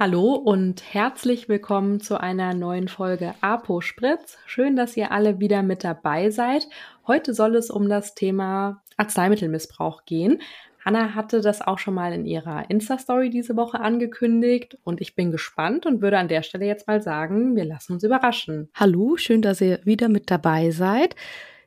Hallo 0.00 0.34
und 0.34 0.94
herzlich 0.94 1.48
willkommen 1.48 1.98
zu 1.98 2.20
einer 2.20 2.54
neuen 2.54 2.86
Folge 2.86 3.34
Apo 3.40 3.80
Spritz. 3.80 4.38
Schön, 4.46 4.76
dass 4.76 4.96
ihr 4.96 5.10
alle 5.10 5.40
wieder 5.40 5.64
mit 5.64 5.82
dabei 5.82 6.30
seid. 6.30 6.68
Heute 7.08 7.34
soll 7.34 7.56
es 7.56 7.68
um 7.68 7.88
das 7.88 8.14
Thema 8.14 8.80
Arzneimittelmissbrauch 8.96 10.04
gehen. 10.04 10.40
Hanna 10.84 11.16
hatte 11.16 11.40
das 11.40 11.62
auch 11.62 11.80
schon 11.80 11.94
mal 11.94 12.12
in 12.12 12.26
ihrer 12.26 12.70
Insta-Story 12.70 13.28
diese 13.28 13.56
Woche 13.56 13.80
angekündigt 13.80 14.78
und 14.84 15.00
ich 15.00 15.16
bin 15.16 15.32
gespannt 15.32 15.84
und 15.84 16.00
würde 16.00 16.18
an 16.18 16.28
der 16.28 16.44
Stelle 16.44 16.66
jetzt 16.66 16.86
mal 16.86 17.02
sagen, 17.02 17.56
wir 17.56 17.64
lassen 17.64 17.94
uns 17.94 18.04
überraschen. 18.04 18.70
Hallo, 18.74 19.16
schön, 19.16 19.42
dass 19.42 19.60
ihr 19.60 19.80
wieder 19.82 20.08
mit 20.08 20.30
dabei 20.30 20.70
seid. 20.70 21.16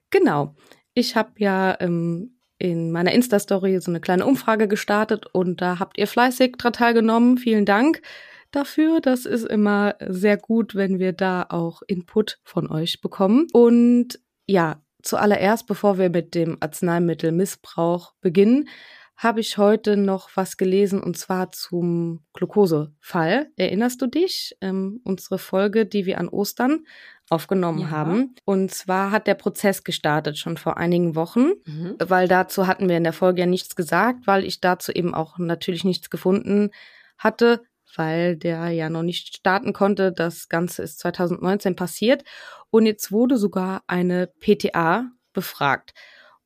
Genau, 0.10 0.56
ich 0.94 1.18
habe 1.18 1.32
ja 1.36 1.76
ähm, 1.82 2.38
in 2.62 2.92
meiner 2.92 3.12
Insta-Story 3.12 3.80
so 3.82 3.90
eine 3.90 4.00
kleine 4.00 4.26
Umfrage 4.26 4.68
gestartet 4.68 5.26
und 5.34 5.62
da 5.62 5.80
habt 5.80 5.98
ihr 5.98 6.06
fleißig 6.06 6.58
dran 6.58 6.74
teilgenommen. 6.74 7.40
Vielen 7.40 7.66
Dank 7.66 8.04
dafür. 8.52 9.02
Das 9.02 9.26
ist 9.26 9.46
immer 9.46 9.96
sehr 10.08 10.38
gut, 10.38 10.76
wenn 10.76 11.00
wir 11.00 11.12
da 11.12 11.48
auch 11.50 11.82
Input 11.88 12.40
von 12.44 12.70
euch 12.70 13.02
bekommen. 13.02 13.48
Und 13.52 14.20
ja, 14.46 14.80
zuallererst, 15.02 15.66
bevor 15.66 15.98
wir 15.98 16.12
mit 16.12 16.36
dem 16.36 16.58
Arzneimittelmissbrauch 16.60 18.14
beginnen, 18.22 18.70
habe 19.22 19.40
ich 19.40 19.60
heute 19.60 19.98
noch 19.98 20.32
was 20.34 20.58
gelesen 20.58 21.00
und 21.02 21.16
zwar 21.16 21.52
zum 21.52 22.24
Glukosefall. 22.34 23.52
Erinnerst 23.56 24.02
du 24.02 24.08
dich? 24.08 24.58
Ähm, 24.62 25.00
unsere 25.04 25.38
Folge, 25.38 25.86
die 25.86 26.08
wir 26.08 26.18
an 26.18 26.28
Ostern 26.28 26.88
aufgenommen 27.30 27.82
ja. 27.82 27.92
haben. 27.92 28.34
Und 28.46 28.72
zwar 28.72 29.12
hat 29.12 29.28
der 29.28 29.36
Prozess 29.36 29.84
gestartet 29.84 30.40
schon 30.40 30.58
vor 30.58 30.78
einigen 30.78 31.16
Wochen, 31.16 31.52
mhm. 31.66 31.98
weil 32.00 32.28
dazu 32.28 32.66
hatten 32.66 32.90
wir 32.90 32.98
in 32.98 33.04
der 33.04 33.14
Folge 33.14 33.42
ja 33.42 33.46
nichts 33.46 33.76
gesagt, 33.76 34.26
weil 34.26 34.44
ich 34.44 34.60
dazu 34.60 34.92
eben 34.92 35.14
auch 35.14 35.38
natürlich 35.38 35.84
nichts 35.84 36.10
gefunden 36.10 36.72
hatte, 37.20 37.62
weil 37.96 38.38
der 38.38 38.70
ja 38.70 38.90
noch 38.90 39.04
nicht 39.04 39.38
starten 39.38 39.72
konnte. 39.72 40.12
Das 40.12 40.50
Ganze 40.50 40.82
ist 40.82 40.98
2019 40.98 41.76
passiert 41.76 42.24
und 42.72 42.88
jetzt 42.88 43.12
wurde 43.12 43.38
sogar 43.38 43.84
eine 43.86 44.32
PTA 44.40 45.12
befragt. 45.32 45.94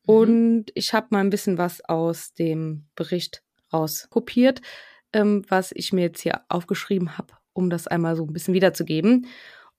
Mhm. 0.07 0.13
Und 0.13 0.65
ich 0.73 0.93
habe 0.93 1.07
mal 1.11 1.19
ein 1.19 1.29
bisschen 1.29 1.57
was 1.57 1.83
aus 1.85 2.33
dem 2.33 2.85
Bericht 2.95 3.43
rauskopiert, 3.73 4.61
ähm, 5.13 5.43
was 5.49 5.71
ich 5.73 5.93
mir 5.93 6.01
jetzt 6.01 6.21
hier 6.21 6.41
aufgeschrieben 6.49 7.17
habe, 7.17 7.33
um 7.53 7.69
das 7.69 7.87
einmal 7.87 8.15
so 8.15 8.23
ein 8.25 8.33
bisschen 8.33 8.53
wiederzugeben. 8.53 9.27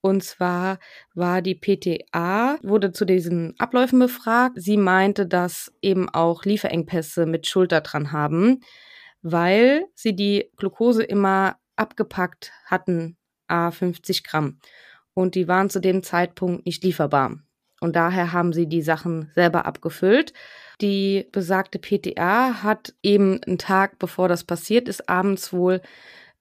Und 0.01 0.23
zwar 0.23 0.79
war 1.15 1.43
die 1.43 1.57
PTA, 1.57 2.59
wurde 2.63 2.93
zu 2.93 3.05
diesen 3.05 3.59
Abläufen 3.59 3.99
befragt. 3.99 4.55
Sie 4.57 4.77
meinte, 4.77 5.27
dass 5.27 5.73
eben 5.83 6.09
auch 6.09 6.45
Lieferengpässe 6.45 7.27
mit 7.27 7.47
Schulter 7.47 7.81
dran 7.81 8.13
haben, 8.13 8.61
weil 9.23 9.87
sie 9.95 10.15
die 10.15 10.51
Glucose 10.57 11.03
immer 11.03 11.57
abgepackt 11.75 12.53
hatten, 12.67 13.17
a 13.49 13.71
50 13.71 14.23
Gramm. 14.23 14.61
Und 15.13 15.35
die 15.35 15.49
waren 15.49 15.71
zu 15.71 15.81
dem 15.81 16.03
Zeitpunkt 16.03 16.67
nicht 16.67 16.85
lieferbar. 16.85 17.39
Und 17.81 17.97
daher 17.97 18.33
haben 18.33 18.53
sie 18.53 18.67
die 18.67 18.83
Sachen 18.83 19.31
selber 19.35 19.67
abgefüllt. 19.67 20.33
Die 20.81 21.27
besagte 21.33 21.79
PTA 21.79 22.63
hat 22.63 22.95
eben 23.03 23.43
einen 23.43 23.59
Tag 23.59 23.99
bevor 23.99 24.29
das 24.29 24.45
passiert 24.45 24.89
ist, 24.89 25.09
abends 25.09 25.53
wohl 25.53 25.81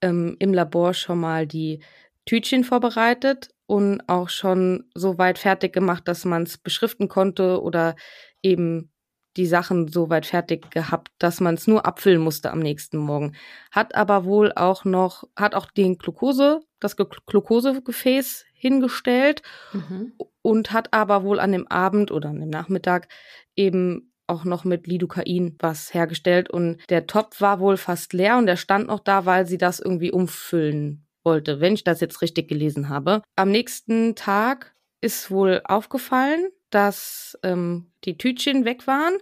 ähm, 0.01 0.35
im 0.39 0.53
Labor 0.53 0.93
schon 0.93 1.19
mal 1.19 1.47
die 1.47 1.79
Tütchen 2.25 2.63
vorbereitet 2.63 3.49
und 3.67 4.01
auch 4.07 4.29
schon 4.29 4.85
so 4.93 5.17
weit 5.17 5.39
fertig 5.39 5.73
gemacht, 5.73 6.07
dass 6.07 6.25
man 6.25 6.43
es 6.43 6.57
beschriften 6.57 7.07
konnte 7.07 7.61
oder 7.61 7.95
eben 8.41 8.91
die 9.37 9.45
Sachen 9.45 9.87
so 9.87 10.09
weit 10.09 10.25
fertig 10.25 10.71
gehabt, 10.71 11.11
dass 11.19 11.41
man 11.41 11.55
es 11.55 11.67
nur 11.67 11.85
abfüllen 11.85 12.21
musste 12.21 12.51
am 12.51 12.59
nächsten 12.59 12.97
Morgen. 12.97 13.35
Hat 13.71 13.95
aber 13.95 14.23
wohl 14.25 14.53
auch 14.53 14.85
noch, 14.85 15.25
hat 15.35 15.55
auch 15.55 15.69
den 15.71 15.97
Glucose, 15.97 16.61
das 16.85 16.95
Glukosegefäß 16.95 18.45
hingestellt 18.53 19.41
mhm. 19.73 20.13
und 20.41 20.71
hat 20.71 20.93
aber 20.93 21.23
wohl 21.23 21.39
an 21.39 21.51
dem 21.51 21.67
Abend 21.67 22.11
oder 22.11 22.29
an 22.29 22.39
dem 22.39 22.49
Nachmittag 22.49 23.07
eben 23.55 24.11
auch 24.27 24.43
noch 24.43 24.63
mit 24.63 24.87
Lidocain 24.87 25.55
was 25.59 25.93
hergestellt 25.93 26.49
und 26.49 26.77
der 26.89 27.07
Topf 27.07 27.41
war 27.41 27.59
wohl 27.59 27.77
fast 27.77 28.13
leer 28.13 28.37
und 28.37 28.47
der 28.47 28.55
stand 28.55 28.87
noch 28.87 28.99
da, 28.99 29.25
weil 29.25 29.45
sie 29.45 29.57
das 29.57 29.79
irgendwie 29.79 30.11
umfüllen 30.11 31.05
wollte, 31.23 31.59
wenn 31.59 31.73
ich 31.73 31.83
das 31.83 32.01
jetzt 32.01 32.21
richtig 32.21 32.47
gelesen 32.47 32.89
habe. 32.89 33.21
Am 33.35 33.51
nächsten 33.51 34.15
Tag 34.15 34.75
ist 35.01 35.29
wohl 35.29 35.61
aufgefallen, 35.65 36.47
dass 36.69 37.37
ähm, 37.43 37.91
die 38.03 38.17
Tütchen 38.17 38.65
weg 38.65 38.87
waren, 38.87 39.17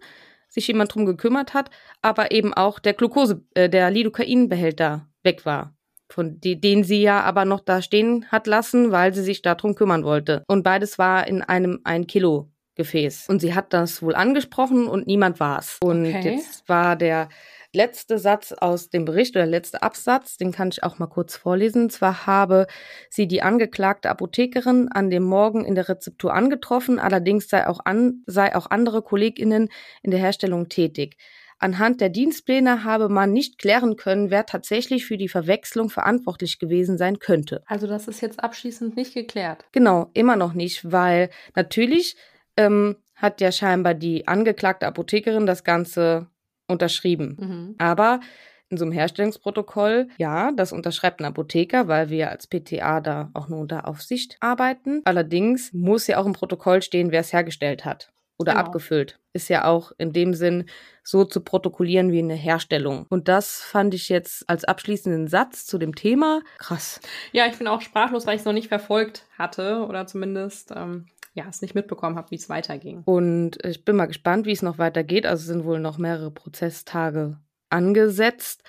sich 0.47 0.67
jemand 0.67 0.93
drum 0.93 1.05
gekümmert 1.05 1.53
hat, 1.53 1.69
aber 2.01 2.31
eben 2.31 2.53
auch 2.53 2.79
der 2.79 2.93
Glucose, 2.93 3.43
äh, 3.55 3.69
der 3.69 3.89
Lidocain-Behälter 3.89 5.07
weg 5.23 5.45
war. 5.45 5.75
Von 6.13 6.39
die, 6.39 6.61
den 6.61 6.83
sie 6.83 7.01
ja 7.01 7.21
aber 7.21 7.43
noch 7.43 7.59
da 7.59 7.81
stehen 7.81 8.25
hat 8.29 8.45
lassen, 8.45 8.91
weil 8.91 9.15
sie 9.15 9.23
sich 9.23 9.41
darum 9.41 9.73
kümmern 9.73 10.03
wollte. 10.03 10.43
Und 10.47 10.61
beides 10.61 10.99
war 10.99 11.25
in 11.25 11.41
einem 11.41 11.79
ein 11.83 12.05
Kilo 12.05 12.51
Gefäß. 12.75 13.29
Und 13.29 13.39
sie 13.39 13.53
hat 13.53 13.73
das 13.73 14.01
wohl 14.01 14.15
angesprochen 14.15 14.87
und 14.87 15.07
niemand 15.07 15.39
war 15.39 15.59
es. 15.59 15.77
Und 15.81 16.05
okay. 16.05 16.35
jetzt 16.35 16.67
war 16.67 16.95
der 16.95 17.29
letzte 17.71 18.19
Satz 18.19 18.51
aus 18.51 18.89
dem 18.89 19.05
Bericht 19.05 19.35
oder 19.35 19.45
letzte 19.45 19.81
Absatz, 19.81 20.37
den 20.37 20.51
kann 20.51 20.69
ich 20.69 20.83
auch 20.83 20.99
mal 20.99 21.07
kurz 21.07 21.35
vorlesen. 21.35 21.89
Zwar 21.89 22.27
habe 22.27 22.67
sie 23.09 23.27
die 23.27 23.41
angeklagte 23.41 24.09
Apothekerin 24.09 24.89
an 24.91 25.09
dem 25.09 25.23
Morgen 25.23 25.65
in 25.65 25.75
der 25.75 25.89
Rezeptur 25.89 26.33
angetroffen, 26.33 26.99
allerdings 26.99 27.49
sei 27.49 27.67
auch, 27.67 27.79
an, 27.83 28.23
sei 28.27 28.55
auch 28.55 28.69
andere 28.69 29.01
KollegInnen 29.01 29.69
in 30.03 30.11
der 30.11 30.19
Herstellung 30.19 30.69
tätig. 30.69 31.17
Anhand 31.63 32.01
der 32.01 32.09
Dienstpläne 32.09 32.83
habe 32.83 33.07
man 33.07 33.31
nicht 33.31 33.57
klären 33.57 33.95
können, 33.95 34.29
wer 34.29 34.45
tatsächlich 34.45 35.05
für 35.05 35.15
die 35.15 35.29
Verwechslung 35.29 35.89
verantwortlich 35.89 36.59
gewesen 36.59 36.97
sein 36.97 37.19
könnte. 37.19 37.63
Also 37.67 37.87
das 37.87 38.09
ist 38.09 38.19
jetzt 38.19 38.43
abschließend 38.43 38.97
nicht 38.97 39.13
geklärt. 39.13 39.63
Genau, 39.71 40.09
immer 40.13 40.35
noch 40.35 40.53
nicht, 40.53 40.91
weil 40.91 41.29
natürlich 41.55 42.17
ähm, 42.57 42.97
hat 43.15 43.39
ja 43.39 43.53
scheinbar 43.53 43.93
die 43.93 44.27
angeklagte 44.27 44.85
Apothekerin 44.85 45.45
das 45.45 45.63
Ganze 45.63 46.27
unterschrieben. 46.67 47.37
Mhm. 47.39 47.75
Aber 47.77 48.19
in 48.67 48.75
so 48.75 48.83
einem 48.83 48.91
Herstellungsprotokoll, 48.91 50.09
ja, 50.17 50.51
das 50.51 50.73
unterschreibt 50.73 51.21
ein 51.21 51.25
Apotheker, 51.25 51.87
weil 51.87 52.09
wir 52.09 52.29
als 52.29 52.45
PTA 52.45 52.99
da 52.99 53.31
auch 53.33 53.47
nur 53.47 53.59
unter 53.59 53.87
Aufsicht 53.87 54.35
arbeiten. 54.41 55.01
Allerdings 55.05 55.71
muss 55.71 56.07
ja 56.07 56.17
auch 56.17 56.25
im 56.25 56.33
Protokoll 56.33 56.81
stehen, 56.81 57.11
wer 57.11 57.21
es 57.21 57.31
hergestellt 57.31 57.85
hat 57.85 58.13
oder 58.43 58.53
genau. 58.53 58.65
abgefüllt. 58.65 59.19
Ist 59.33 59.49
ja 59.49 59.65
auch 59.65 59.91
in 59.97 60.13
dem 60.13 60.33
Sinn 60.33 60.65
so 61.03 61.25
zu 61.25 61.41
protokollieren 61.41 62.11
wie 62.11 62.19
eine 62.19 62.35
Herstellung. 62.35 63.05
Und 63.09 63.27
das 63.27 63.61
fand 63.61 63.93
ich 63.93 64.09
jetzt 64.09 64.47
als 64.49 64.63
abschließenden 64.63 65.27
Satz 65.27 65.65
zu 65.65 65.77
dem 65.77 65.95
Thema 65.95 66.41
krass. 66.59 67.01
Ja, 67.31 67.47
ich 67.47 67.57
bin 67.57 67.67
auch 67.67 67.81
sprachlos, 67.81 68.27
weil 68.27 68.35
ich 68.35 68.41
es 68.41 68.45
noch 68.45 68.53
nicht 68.53 68.67
verfolgt 68.67 69.25
hatte 69.37 69.85
oder 69.87 70.05
zumindest 70.05 70.71
ähm, 70.75 71.07
ja, 71.33 71.45
es 71.49 71.61
nicht 71.61 71.75
mitbekommen 71.75 72.15
habe, 72.15 72.31
wie 72.31 72.35
es 72.35 72.49
weiterging. 72.49 73.01
Und 73.05 73.63
ich 73.65 73.83
bin 73.83 73.95
mal 73.95 74.05
gespannt, 74.05 74.45
wie 74.45 74.51
es 74.51 74.61
noch 74.61 74.77
weitergeht. 74.77 75.25
Also 75.25 75.45
sind 75.45 75.65
wohl 75.65 75.79
noch 75.79 75.97
mehrere 75.97 76.31
Prozesstage 76.31 77.37
angesetzt. 77.69 78.63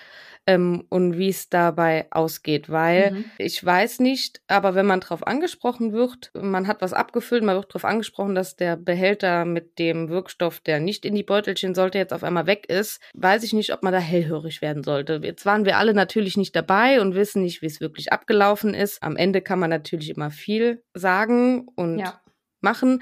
Ähm, 0.47 0.85
und 0.89 1.17
wie 1.17 1.29
es 1.29 1.49
dabei 1.49 2.07
ausgeht, 2.11 2.69
weil 2.69 3.11
mhm. 3.11 3.25
ich 3.39 3.65
weiß 3.65 3.99
nicht, 3.99 4.41
aber 4.47 4.75
wenn 4.75 4.85
man 4.85 4.99
darauf 4.99 5.25
angesprochen 5.25 5.91
wird, 5.91 6.31
man 6.35 6.67
hat 6.67 6.81
was 6.81 6.93
abgefüllt, 6.93 7.43
man 7.43 7.55
wird 7.55 7.69
darauf 7.71 7.85
angesprochen, 7.85 8.35
dass 8.35 8.55
der 8.55 8.77
Behälter 8.77 9.45
mit 9.45 9.79
dem 9.79 10.09
Wirkstoff, 10.09 10.59
der 10.59 10.79
nicht 10.79 11.03
in 11.03 11.15
die 11.15 11.23
Beutelchen 11.23 11.73
sollte, 11.73 11.97
jetzt 11.97 12.13
auf 12.13 12.23
einmal 12.23 12.45
weg 12.45 12.69
ist, 12.69 13.01
weiß 13.15 13.41
ich 13.41 13.53
nicht, 13.53 13.73
ob 13.73 13.81
man 13.81 13.91
da 13.91 13.99
hellhörig 13.99 14.61
werden 14.61 14.83
sollte. 14.83 15.19
Jetzt 15.23 15.47
waren 15.47 15.65
wir 15.65 15.77
alle 15.77 15.95
natürlich 15.95 16.37
nicht 16.37 16.55
dabei 16.55 17.01
und 17.01 17.15
wissen 17.15 17.41
nicht, 17.41 17.63
wie 17.63 17.67
es 17.67 17.81
wirklich 17.81 18.13
abgelaufen 18.13 18.75
ist. 18.75 19.01
Am 19.01 19.17
Ende 19.17 19.41
kann 19.41 19.57
man 19.57 19.71
natürlich 19.71 20.11
immer 20.11 20.29
viel 20.29 20.83
sagen 20.93 21.67
und 21.75 21.97
ja 21.97 22.21
machen. 22.65 23.01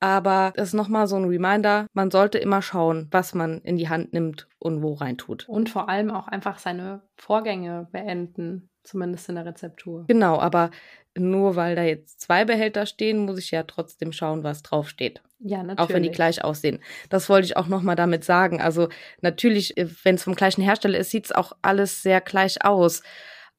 Aber 0.00 0.52
das 0.56 0.68
ist 0.68 0.74
nochmal 0.74 1.06
so 1.06 1.16
ein 1.16 1.26
Reminder, 1.26 1.86
man 1.92 2.10
sollte 2.10 2.38
immer 2.38 2.62
schauen, 2.62 3.08
was 3.10 3.34
man 3.34 3.60
in 3.60 3.76
die 3.76 3.90
Hand 3.90 4.12
nimmt 4.14 4.48
und 4.58 4.82
wo 4.82 4.94
rein 4.94 5.18
tut. 5.18 5.46
Und 5.48 5.68
vor 5.68 5.88
allem 5.90 6.10
auch 6.10 6.26
einfach 6.26 6.58
seine 6.58 7.02
Vorgänge 7.16 7.86
beenden, 7.92 8.70
zumindest 8.82 9.28
in 9.28 9.34
der 9.34 9.44
Rezeptur. 9.44 10.06
Genau, 10.08 10.38
aber 10.38 10.70
nur 11.18 11.56
weil 11.56 11.76
da 11.76 11.82
jetzt 11.82 12.20
zwei 12.20 12.44
Behälter 12.44 12.86
stehen, 12.86 13.26
muss 13.26 13.38
ich 13.38 13.50
ja 13.50 13.64
trotzdem 13.64 14.12
schauen, 14.12 14.42
was 14.42 14.62
draufsteht. 14.62 15.22
Ja, 15.40 15.62
natürlich. 15.62 15.78
Auch 15.78 15.94
wenn 15.94 16.02
die 16.02 16.10
gleich 16.10 16.44
aussehen. 16.44 16.80
Das 17.08 17.28
wollte 17.28 17.46
ich 17.46 17.56
auch 17.56 17.66
nochmal 17.66 17.96
damit 17.96 18.24
sagen. 18.24 18.60
Also 18.60 18.88
natürlich, 19.20 19.76
äh, 19.76 19.88
wenn 20.04 20.14
es 20.14 20.24
vom 20.24 20.34
gleichen 20.34 20.62
Hersteller 20.62 20.98
ist, 20.98 21.10
sieht 21.10 21.26
es 21.26 21.32
auch 21.32 21.52
alles 21.62 22.02
sehr 22.02 22.20
gleich 22.20 22.64
aus. 22.64 23.02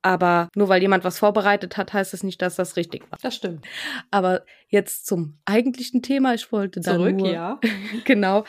Aber 0.02 0.50
nur 0.56 0.68
weil 0.68 0.82
jemand 0.82 1.04
was 1.04 1.20
vorbereitet 1.20 1.78
hat, 1.78 1.94
heißt 1.94 2.14
das 2.14 2.24
nicht, 2.24 2.42
dass 2.42 2.56
das 2.56 2.76
richtig 2.76 3.10
war. 3.12 3.20
Das 3.22 3.36
stimmt. 3.36 3.66
Aber 4.10 4.44
jetzt 4.68 5.06
zum 5.06 5.38
eigentlichen 5.46 6.02
Thema. 6.02 6.34
Ich 6.34 6.52
wollte 6.52 6.82
da 6.82 6.96
Zurück, 6.96 7.18
nur, 7.18 7.32
ja. 7.32 7.60
genau, 8.06 8.44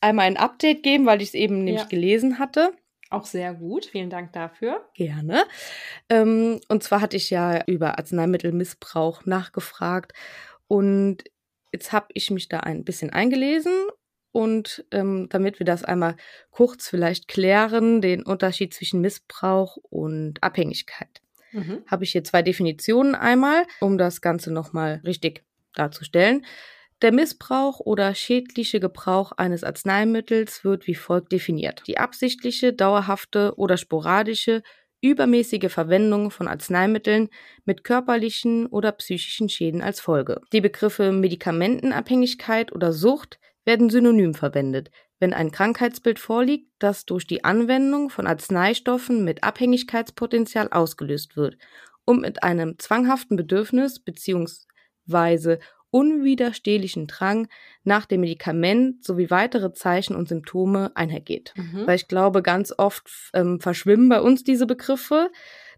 einmal 0.00 0.26
ein 0.26 0.36
Update 0.36 0.82
geben, 0.82 1.06
weil 1.06 1.22
ich 1.22 1.28
es 1.28 1.34
eben 1.34 1.64
nämlich 1.64 1.82
ja. 1.82 1.88
gelesen 1.88 2.38
hatte. 2.38 2.72
Auch 3.10 3.24
sehr 3.24 3.54
gut. 3.54 3.86
Vielen 3.86 4.10
Dank 4.10 4.32
dafür. 4.32 4.84
Gerne. 4.94 5.44
Ähm, 6.08 6.60
und 6.68 6.82
zwar 6.82 7.00
hatte 7.00 7.16
ich 7.16 7.30
ja 7.30 7.62
über 7.66 7.98
Arzneimittelmissbrauch 7.98 9.26
nachgefragt. 9.26 10.12
Und 10.66 11.22
jetzt 11.72 11.92
habe 11.92 12.06
ich 12.14 12.30
mich 12.32 12.48
da 12.48 12.60
ein 12.60 12.82
bisschen 12.84 13.10
eingelesen 13.10 13.72
und 14.36 14.84
ähm, 14.90 15.28
damit 15.30 15.60
wir 15.60 15.64
das 15.64 15.82
einmal 15.82 16.14
kurz 16.50 16.90
vielleicht 16.90 17.26
klären, 17.26 18.02
den 18.02 18.22
Unterschied 18.22 18.74
zwischen 18.74 19.00
Missbrauch 19.00 19.78
und 19.78 20.42
Abhängigkeit. 20.42 21.22
mhm. 21.52 21.82
habe 21.86 22.04
ich 22.04 22.12
hier 22.12 22.22
zwei 22.22 22.42
Definitionen 22.42 23.14
einmal, 23.14 23.64
um 23.80 23.96
das 23.96 24.20
Ganze 24.20 24.52
nochmal 24.52 25.00
richtig 25.06 25.42
darzustellen. 25.72 26.44
Der 27.00 27.12
Missbrauch 27.12 27.80
oder 27.80 28.14
schädliche 28.14 28.78
Gebrauch 28.78 29.32
eines 29.32 29.64
Arzneimittels 29.64 30.64
wird 30.64 30.86
wie 30.86 30.94
folgt 30.94 31.32
definiert. 31.32 31.82
Die 31.86 31.96
absichtliche, 31.96 32.74
dauerhafte 32.74 33.54
oder 33.56 33.78
sporadische 33.78 34.62
übermäßige 35.00 35.72
Verwendung 35.72 36.30
von 36.30 36.46
Arzneimitteln 36.46 37.30
mit 37.64 37.84
körperlichen 37.84 38.66
oder 38.66 38.92
psychischen 38.92 39.48
Schäden 39.48 39.80
als 39.80 39.98
Folge. 39.98 40.42
Die 40.52 40.60
Begriffe 40.60 41.10
Medikamentenabhängigkeit 41.10 42.70
oder 42.72 42.92
Sucht 42.92 43.38
werden 43.66 43.90
synonym 43.90 44.32
verwendet, 44.32 44.90
wenn 45.18 45.34
ein 45.34 45.50
Krankheitsbild 45.50 46.18
vorliegt, 46.18 46.70
das 46.78 47.04
durch 47.04 47.26
die 47.26 47.44
Anwendung 47.44 48.08
von 48.08 48.26
Arzneistoffen 48.26 49.24
mit 49.24 49.44
Abhängigkeitspotenzial 49.44 50.68
ausgelöst 50.70 51.36
wird 51.36 51.58
und 52.04 52.22
mit 52.22 52.42
einem 52.42 52.78
zwanghaften 52.78 53.36
Bedürfnis 53.36 53.98
bzw 53.98 55.58
unwiderstehlichen 55.90 57.06
Drang 57.06 57.48
nach 57.82 58.06
dem 58.06 58.20
Medikament 58.20 59.04
sowie 59.04 59.30
weitere 59.30 59.72
Zeichen 59.72 60.14
und 60.14 60.28
Symptome 60.28 60.92
einhergeht. 60.94 61.54
Mhm. 61.56 61.86
Weil 61.86 61.96
ich 61.96 62.08
glaube, 62.08 62.42
ganz 62.42 62.74
oft 62.76 63.08
ähm, 63.32 63.60
verschwimmen 63.60 64.08
bei 64.08 64.20
uns 64.20 64.44
diese 64.44 64.66
Begriffe, 64.66 65.30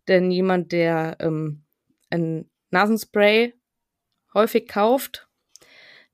denn 0.09 0.31
jemand, 0.31 0.73
der 0.73 1.17
ähm, 1.21 1.65
ein 2.11 2.51
Nasenspray 2.71 3.55
häufig 4.35 4.67
kauft, 4.67 5.29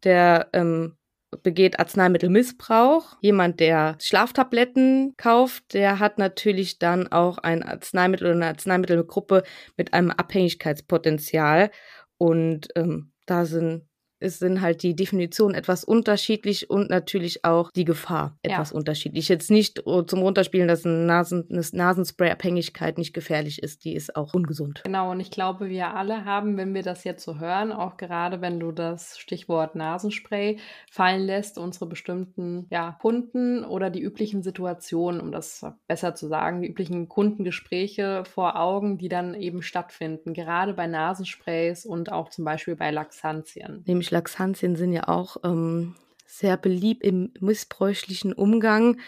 der 0.02 0.50
ähm, 0.52 0.96
begeht 1.42 1.78
Arzneimittelmissbrauch. 1.78 3.16
Jemand, 3.20 3.60
der 3.60 3.96
Schlaftabletten 4.00 5.14
kauft, 5.16 5.74
der 5.74 5.98
hat 5.98 6.18
natürlich 6.18 6.78
dann 6.78 7.08
auch 7.08 7.38
ein 7.38 7.62
Arzneimittel 7.62 8.26
oder 8.26 8.36
eine 8.36 8.46
Arzneimittelgruppe 8.46 9.42
mit 9.76 9.94
einem 9.94 10.10
Abhängigkeitspotenzial. 10.10 11.70
Und 12.18 12.68
ähm, 12.76 13.12
da 13.26 13.44
sind 13.44 13.88
es 14.20 14.38
sind 14.38 14.60
halt 14.60 14.82
die 14.82 14.96
Definitionen 14.96 15.54
etwas 15.54 15.84
unterschiedlich 15.84 16.70
und 16.70 16.90
natürlich 16.90 17.44
auch 17.44 17.70
die 17.70 17.84
Gefahr 17.84 18.38
etwas 18.42 18.70
ja. 18.70 18.76
unterschiedlich. 18.76 19.28
Jetzt 19.28 19.50
nicht 19.50 19.86
oh, 19.86 20.02
zum 20.02 20.22
Runterspielen, 20.22 20.68
dass 20.68 20.86
eine, 20.86 21.04
Nasen, 21.04 21.46
eine 21.50 21.64
Nasenspray-Abhängigkeit 21.70 22.98
nicht 22.98 23.12
gefährlich 23.12 23.62
ist, 23.62 23.84
die 23.84 23.94
ist 23.94 24.16
auch 24.16 24.34
ungesund. 24.34 24.82
Genau, 24.84 25.10
und 25.10 25.20
ich 25.20 25.30
glaube, 25.30 25.68
wir 25.68 25.94
alle 25.94 26.24
haben, 26.24 26.56
wenn 26.56 26.74
wir 26.74 26.82
das 26.82 27.04
jetzt 27.04 27.24
so 27.24 27.38
hören, 27.38 27.72
auch 27.72 27.96
gerade 27.96 28.40
wenn 28.40 28.60
du 28.60 28.72
das 28.72 29.18
Stichwort 29.18 29.74
Nasenspray 29.74 30.58
fallen 30.90 31.22
lässt, 31.22 31.58
unsere 31.58 31.86
bestimmten 31.86 32.66
ja, 32.70 32.96
Kunden 33.00 33.64
oder 33.64 33.90
die 33.90 34.00
üblichen 34.00 34.42
Situationen, 34.42 35.20
um 35.20 35.32
das 35.32 35.66
besser 35.86 36.14
zu 36.14 36.28
sagen, 36.28 36.62
die 36.62 36.68
üblichen 36.68 37.08
Kundengespräche 37.08 38.24
vor 38.24 38.58
Augen, 38.58 38.98
die 38.98 39.08
dann 39.08 39.34
eben 39.34 39.62
stattfinden, 39.62 40.32
gerade 40.32 40.72
bei 40.72 40.86
Nasensprays 40.86 41.84
und 41.84 42.10
auch 42.10 42.30
zum 42.30 42.44
Beispiel 42.44 42.76
bei 42.76 42.90
Laxantien. 42.90 43.82
Nämlich 43.86 44.13
Laxantien 44.14 44.76
sind 44.76 44.92
ja 44.92 45.08
auch 45.08 45.36
ähm, 45.44 45.96
sehr 46.26 46.56
beliebt 46.56 47.04
im 47.04 47.32
missbräuchlichen 47.40 48.32
Umgang, 48.32 48.98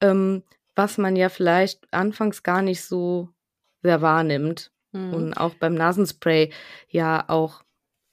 ähm, 0.00 0.42
was 0.76 0.98
man 0.98 1.16
ja 1.16 1.28
vielleicht 1.28 1.92
anfangs 1.92 2.42
gar 2.42 2.62
nicht 2.62 2.82
so 2.82 3.28
sehr 3.82 4.02
wahrnimmt. 4.02 4.70
Mhm. 4.92 5.14
Und 5.14 5.34
auch 5.34 5.54
beim 5.54 5.74
Nasenspray 5.74 6.52
ja 6.88 7.24
auch 7.28 7.62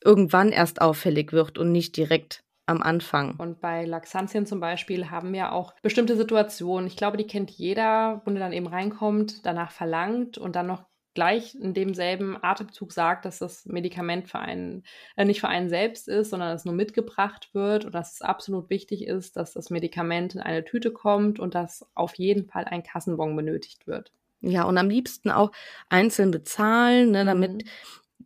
irgendwann 0.04 0.52
erst 0.52 0.82
auffällig 0.82 1.34
wird 1.34 1.58
und 1.58 1.72
nicht 1.72 1.98
direkt 1.98 2.44
am 2.66 2.82
Anfang. 2.82 3.36
Und 3.38 3.62
bei 3.62 3.86
Laxantien 3.86 4.46
zum 4.46 4.60
Beispiel 4.60 5.10
haben 5.10 5.34
wir 5.34 5.54
auch 5.54 5.74
bestimmte 5.82 6.18
Situationen. 6.18 6.88
Ich 6.88 6.98
glaube, 6.98 7.18
die 7.18 7.28
kennt 7.28 7.50
jeder, 7.50 8.22
wo 8.26 8.32
dann 8.32 8.54
eben 8.54 8.68
reinkommt, 8.68 9.46
danach 9.46 9.72
verlangt 9.72 10.38
und 10.38 10.56
dann 10.56 10.68
noch 10.68 10.84
gleich 11.18 11.56
in 11.56 11.74
demselben 11.74 12.38
Atemzug 12.44 12.94
sagt, 12.94 13.26
dass 13.26 13.40
das 13.40 13.66
Medikament 13.66 14.28
für 14.28 14.38
einen, 14.38 14.84
äh, 15.16 15.26
nicht 15.26 15.42
für 15.42 15.48
einen 15.48 15.68
selbst 15.68 16.08
ist, 16.08 16.30
sondern 16.30 16.50
dass 16.52 16.62
es 16.62 16.66
nur 16.66 16.76
mitgebracht 16.76 17.50
wird 17.54 17.86
und 17.86 17.96
dass 17.96 18.14
es 18.14 18.22
absolut 18.22 18.70
wichtig 18.70 19.08
ist, 19.08 19.36
dass 19.36 19.52
das 19.54 19.72
Medikament 19.72 20.36
in 20.36 20.42
eine 20.42 20.64
Tüte 20.64 20.92
kommt 20.92 21.40
und 21.40 21.56
dass 21.56 21.88
auf 21.96 22.14
jeden 22.20 22.46
Fall 22.46 22.66
ein 22.66 22.84
Kassenbon 22.84 23.36
benötigt 23.36 23.88
wird. 23.88 24.12
Ja, 24.42 24.66
und 24.66 24.78
am 24.78 24.92
liebsten 24.92 25.32
auch 25.32 25.52
einzeln 25.90 26.30
bezahlen, 26.30 27.10
ne, 27.10 27.26
damit 27.26 27.66
mhm 27.66 27.70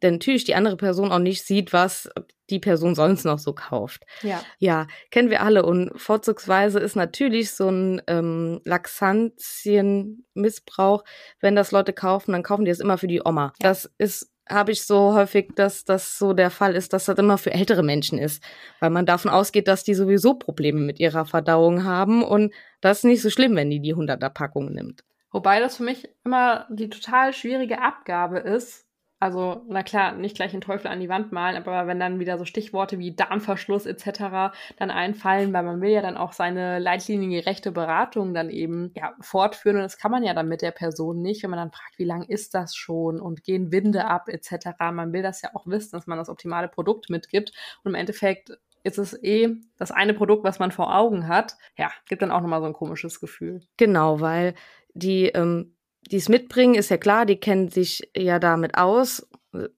denn 0.01 0.15
natürlich 0.15 0.45
die 0.45 0.55
andere 0.55 0.77
Person 0.77 1.11
auch 1.11 1.19
nicht 1.19 1.45
sieht, 1.45 1.73
was 1.73 2.09
die 2.49 2.57
Person 2.59 2.95
sonst 2.95 3.23
noch 3.23 3.37
so 3.39 3.53
kauft. 3.53 4.05
Ja. 4.21 4.41
Ja, 4.59 4.87
kennen 5.09 5.29
wir 5.29 5.41
alle. 5.41 5.65
Und 5.65 5.91
vorzugsweise 5.95 6.79
ist 6.79 6.95
natürlich 6.95 7.51
so 7.51 7.69
ein 7.69 8.01
ähm, 8.07 8.61
Laxantien-Missbrauch, 8.65 11.03
wenn 11.39 11.55
das 11.55 11.71
Leute 11.71 11.93
kaufen, 11.93 12.33
dann 12.33 12.43
kaufen 12.43 12.65
die 12.65 12.71
es 12.71 12.81
immer 12.81 12.97
für 12.97 13.07
die 13.07 13.21
Oma. 13.23 13.53
Ja. 13.61 13.69
Das 13.69 13.89
ist 13.97 14.29
habe 14.49 14.71
ich 14.71 14.83
so 14.83 15.13
häufig, 15.13 15.51
dass 15.55 15.85
das 15.85 16.17
so 16.17 16.33
der 16.33 16.49
Fall 16.49 16.75
ist, 16.75 16.93
dass 16.93 17.05
das 17.05 17.17
immer 17.17 17.37
für 17.37 17.53
ältere 17.53 17.83
Menschen 17.83 18.17
ist, 18.19 18.43
weil 18.79 18.89
man 18.89 19.05
davon 19.05 19.31
ausgeht, 19.31 19.69
dass 19.69 19.85
die 19.85 19.93
sowieso 19.93 20.33
Probleme 20.33 20.81
mit 20.81 20.99
ihrer 20.99 21.23
Verdauung 21.25 21.85
haben 21.85 22.21
und 22.23 22.53
das 22.81 22.97
ist 22.97 23.05
nicht 23.05 23.21
so 23.21 23.29
schlimm, 23.29 23.55
wenn 23.55 23.69
die 23.69 23.79
die 23.79 23.95
100er 23.95 24.29
Packung 24.29 24.73
nimmt. 24.73 25.05
Wobei 25.31 25.61
das 25.61 25.77
für 25.77 25.83
mich 25.83 26.09
immer 26.25 26.67
die 26.69 26.89
total 26.89 27.31
schwierige 27.33 27.81
Abgabe 27.81 28.39
ist, 28.39 28.85
also, 29.21 29.61
na 29.67 29.83
klar, 29.83 30.13
nicht 30.13 30.35
gleich 30.35 30.49
den 30.49 30.61
Teufel 30.61 30.87
an 30.87 30.99
die 30.99 31.07
Wand 31.07 31.31
malen, 31.31 31.55
aber 31.55 31.85
wenn 31.85 31.99
dann 31.99 32.19
wieder 32.19 32.39
so 32.39 32.45
Stichworte 32.45 32.97
wie 32.97 33.15
Darmverschluss 33.15 33.85
etc. 33.85 34.51
dann 34.77 34.89
einfallen, 34.89 35.53
weil 35.53 35.61
man 35.61 35.79
will 35.79 35.91
ja 35.91 36.01
dann 36.01 36.17
auch 36.17 36.33
seine 36.33 36.79
leitliniengerechte 36.79 37.71
Beratung 37.71 38.33
dann 38.33 38.49
eben 38.49 38.91
ja, 38.95 39.13
fortführen 39.21 39.75
und 39.75 39.83
das 39.83 39.99
kann 39.99 40.09
man 40.09 40.23
ja 40.23 40.33
dann 40.33 40.47
mit 40.47 40.63
der 40.63 40.71
Person 40.71 41.21
nicht, 41.21 41.43
wenn 41.43 41.51
man 41.51 41.59
dann 41.59 41.71
fragt, 41.71 41.99
wie 41.99 42.03
lang 42.03 42.23
ist 42.23 42.55
das 42.55 42.75
schon 42.75 43.21
und 43.21 43.43
gehen 43.43 43.71
Winde 43.71 44.05
ab 44.05 44.27
etc. 44.27 44.69
Man 44.91 45.13
will 45.13 45.21
das 45.21 45.43
ja 45.43 45.51
auch 45.53 45.67
wissen, 45.67 45.91
dass 45.91 46.07
man 46.07 46.17
das 46.17 46.27
optimale 46.27 46.67
Produkt 46.67 47.11
mitgibt 47.11 47.51
und 47.83 47.91
im 47.91 47.95
Endeffekt 47.95 48.57
ist 48.83 48.97
es 48.97 49.23
eh 49.23 49.49
das 49.77 49.91
eine 49.91 50.15
Produkt, 50.15 50.43
was 50.43 50.57
man 50.57 50.71
vor 50.71 50.95
Augen 50.95 51.27
hat. 51.27 51.57
Ja, 51.77 51.91
gibt 52.07 52.23
dann 52.23 52.31
auch 52.31 52.41
nochmal 52.41 52.61
so 52.61 52.65
ein 52.65 52.73
komisches 52.73 53.19
Gefühl. 53.19 53.61
Genau, 53.77 54.19
weil 54.19 54.55
die 54.95 55.27
ähm, 55.27 55.75
die 56.09 56.17
es 56.17 56.29
mitbringen, 56.29 56.75
ist 56.75 56.89
ja 56.89 56.97
klar, 56.97 57.25
die 57.25 57.37
kennen 57.37 57.69
sich 57.69 58.09
ja 58.15 58.39
damit 58.39 58.75
aus. 58.75 59.27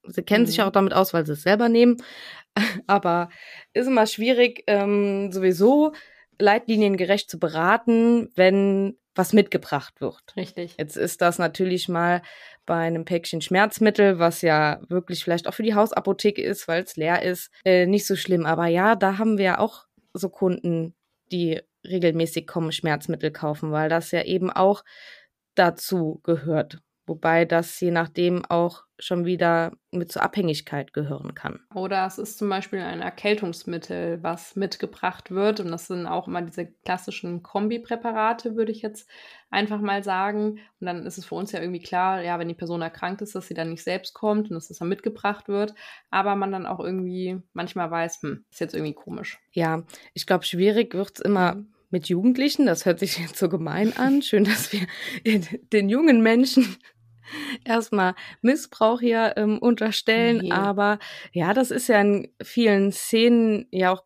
Sie 0.05 0.23
kennen 0.23 0.43
mhm. 0.43 0.47
sich 0.47 0.61
auch 0.61 0.71
damit 0.71 0.93
aus, 0.93 1.13
weil 1.13 1.25
sie 1.25 1.33
es 1.33 1.43
selber 1.43 1.69
nehmen. 1.69 1.97
Aber 2.87 3.29
ist 3.73 3.87
immer 3.87 4.05
schwierig, 4.05 4.63
ähm, 4.67 5.31
sowieso 5.31 5.93
leitliniengerecht 6.39 7.29
zu 7.29 7.39
beraten, 7.39 8.29
wenn 8.35 8.97
was 9.15 9.33
mitgebracht 9.33 10.01
wird. 10.01 10.23
Richtig. 10.35 10.75
Jetzt 10.77 10.97
ist 10.97 11.21
das 11.21 11.37
natürlich 11.37 11.87
mal 11.87 12.23
bei 12.65 12.79
einem 12.79 13.05
Päckchen 13.05 13.41
Schmerzmittel, 13.41 14.17
was 14.17 14.41
ja 14.41 14.81
wirklich 14.89 15.23
vielleicht 15.23 15.47
auch 15.47 15.53
für 15.53 15.63
die 15.63 15.75
Hausapotheke 15.75 16.41
ist, 16.41 16.67
weil 16.67 16.83
es 16.83 16.95
leer 16.95 17.21
ist, 17.21 17.51
äh, 17.63 17.85
nicht 17.85 18.07
so 18.07 18.15
schlimm. 18.15 18.45
Aber 18.45 18.67
ja, 18.67 18.95
da 18.95 19.17
haben 19.17 19.37
wir 19.37 19.45
ja 19.45 19.59
auch 19.59 19.85
so 20.13 20.29
Kunden, 20.29 20.95
die 21.31 21.61
regelmäßig 21.85 22.47
kommen, 22.47 22.71
Schmerzmittel 22.71 23.31
kaufen, 23.31 23.71
weil 23.71 23.89
das 23.89 24.11
ja 24.11 24.23
eben 24.23 24.49
auch 24.49 24.83
dazu 25.55 26.19
gehört. 26.23 26.79
Wobei 27.05 27.43
das 27.43 27.77
je 27.81 27.91
nachdem 27.91 28.45
auch 28.45 28.85
schon 28.97 29.25
wieder 29.25 29.73
mit 29.91 30.09
zur 30.09 30.23
Abhängigkeit 30.23 30.93
gehören 30.93 31.35
kann. 31.35 31.59
Oder 31.75 32.05
es 32.05 32.17
ist 32.17 32.37
zum 32.37 32.47
Beispiel 32.47 32.79
ein 32.79 33.01
Erkältungsmittel, 33.01 34.23
was 34.23 34.55
mitgebracht 34.55 35.29
wird. 35.29 35.59
Und 35.59 35.69
das 35.69 35.87
sind 35.87 36.07
auch 36.07 36.29
immer 36.29 36.41
diese 36.41 36.67
klassischen 36.85 37.43
Kombipräparate, 37.43 38.55
würde 38.55 38.71
ich 38.71 38.81
jetzt 38.81 39.09
einfach 39.49 39.81
mal 39.81 40.01
sagen. 40.01 40.59
Und 40.79 40.87
dann 40.87 41.05
ist 41.05 41.17
es 41.17 41.25
für 41.25 41.35
uns 41.35 41.51
ja 41.51 41.59
irgendwie 41.59 41.81
klar, 41.81 42.21
ja, 42.21 42.39
wenn 42.39 42.47
die 42.47 42.53
Person 42.53 42.81
erkrankt 42.81 43.21
ist, 43.21 43.35
dass 43.35 43.47
sie 43.47 43.53
dann 43.53 43.71
nicht 43.71 43.83
selbst 43.83 44.13
kommt 44.13 44.49
und 44.49 44.55
dass 44.55 44.69
das 44.69 44.77
dann 44.77 44.87
mitgebracht 44.87 45.49
wird. 45.49 45.75
Aber 46.09 46.37
man 46.37 46.53
dann 46.53 46.65
auch 46.65 46.79
irgendwie 46.79 47.37
manchmal 47.51 47.91
weiß, 47.91 48.21
hm, 48.21 48.45
ist 48.49 48.61
jetzt 48.61 48.75
irgendwie 48.75 48.93
komisch. 48.93 49.39
Ja, 49.51 49.83
ich 50.13 50.25
glaube, 50.25 50.45
schwierig 50.45 50.93
wird 50.93 51.11
es 51.15 51.19
immer 51.19 51.55
mhm 51.55 51.72
mit 51.93 52.09
Jugendlichen. 52.09 52.65
Das 52.65 52.85
hört 52.85 52.99
sich 52.99 53.19
jetzt 53.19 53.37
so 53.37 53.47
gemein 53.47 53.95
an. 53.95 54.21
Schön, 54.21 54.43
dass 54.43 54.73
wir 54.73 54.87
den 55.71 55.87
jungen 55.87 56.21
Menschen 56.21 56.75
erstmal 57.63 58.15
Missbrauch 58.41 58.99
hier 58.99 59.35
ähm, 59.37 59.59
unterstellen. 59.59 60.39
Nee. 60.39 60.51
Aber 60.51 60.99
ja, 61.31 61.53
das 61.53 61.71
ist 61.71 61.87
ja 61.87 62.01
in 62.01 62.33
vielen 62.41 62.91
Szenen 62.91 63.67
ja 63.71 63.93
auch 63.93 64.03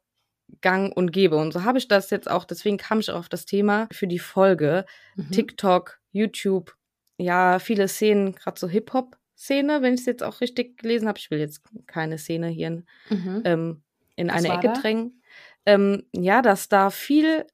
gang 0.62 0.96
und 0.96 1.12
gäbe. 1.12 1.38
Und 1.38 1.54
so 1.54 1.64
habe 1.64 1.78
ich 1.78 1.88
das 1.88 2.10
jetzt 2.10 2.30
auch, 2.30 2.46
deswegen 2.46 2.78
kam 2.78 3.00
ich 3.00 3.10
auch 3.10 3.20
auf 3.20 3.30
das 3.30 3.46
Thema 3.46 3.88
für 3.92 4.08
die 4.08 4.20
Folge. 4.20 4.86
Mhm. 5.16 5.32
TikTok, 5.32 6.00
YouTube, 6.12 6.76
ja, 7.18 7.60
viele 7.60 7.88
Szenen, 7.88 8.36
gerade 8.36 8.60
so 8.60 8.68
Hip-Hop-Szene, 8.68 9.82
wenn 9.82 9.94
ich 9.94 10.02
es 10.02 10.06
jetzt 10.06 10.24
auch 10.24 10.42
richtig 10.42 10.78
gelesen 10.78 11.08
habe. 11.08 11.20
Ich 11.20 11.32
will 11.32 11.40
jetzt 11.40 11.64
keine 11.88 12.18
Szene 12.18 12.48
hier 12.48 12.84
mhm. 13.10 13.42
ähm, 13.46 13.82
in 14.16 14.30
eine 14.30 14.50
Ecke 14.50 14.74
drängen. 14.74 15.22
Ähm, 15.66 16.04
ja, 16.14 16.42
dass 16.42 16.70
da 16.70 16.90
viel 16.90 17.46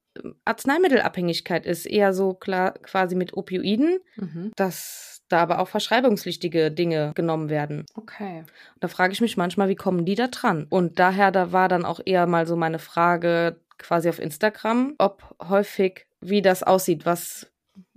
Arzneimittelabhängigkeit 0.46 1.66
ist, 1.66 1.86
eher 1.86 2.14
so 2.14 2.34
klar 2.34 2.74
quasi 2.74 3.16
mit 3.16 3.36
Opioiden, 3.36 4.00
mhm. 4.16 4.52
dass 4.56 5.24
da 5.30 5.42
aber 5.42 5.60
auch 5.60 5.68
verschreibungspflichtige 5.68 6.72
Dinge 6.72 7.12
genommen 7.16 7.50
werden. 7.50 7.86
Okay. 7.96 8.40
Und 8.40 8.84
da 8.84 8.88
frage 8.88 9.14
ich 9.14 9.22
mich 9.22 9.38
manchmal, 9.38 9.70
wie 9.70 9.76
kommen 9.76 10.06
die 10.06 10.16
da 10.16 10.28
dran? 10.28 10.68
Und 10.70 11.00
daher, 11.00 11.32
da 11.32 11.52
war 11.52 11.70
dann 11.70 11.86
auch 11.86 12.00
eher 12.06 12.28
mal 12.28 12.46
so 12.46 12.56
meine 12.56 12.80
Frage 12.80 13.60
quasi 13.78 14.10
auf 14.10 14.20
Instagram, 14.20 14.94
ob 14.98 15.36
häufig, 15.42 16.06
wie 16.22 16.42
das 16.42 16.64
aussieht, 16.64 17.06
was 17.06 17.48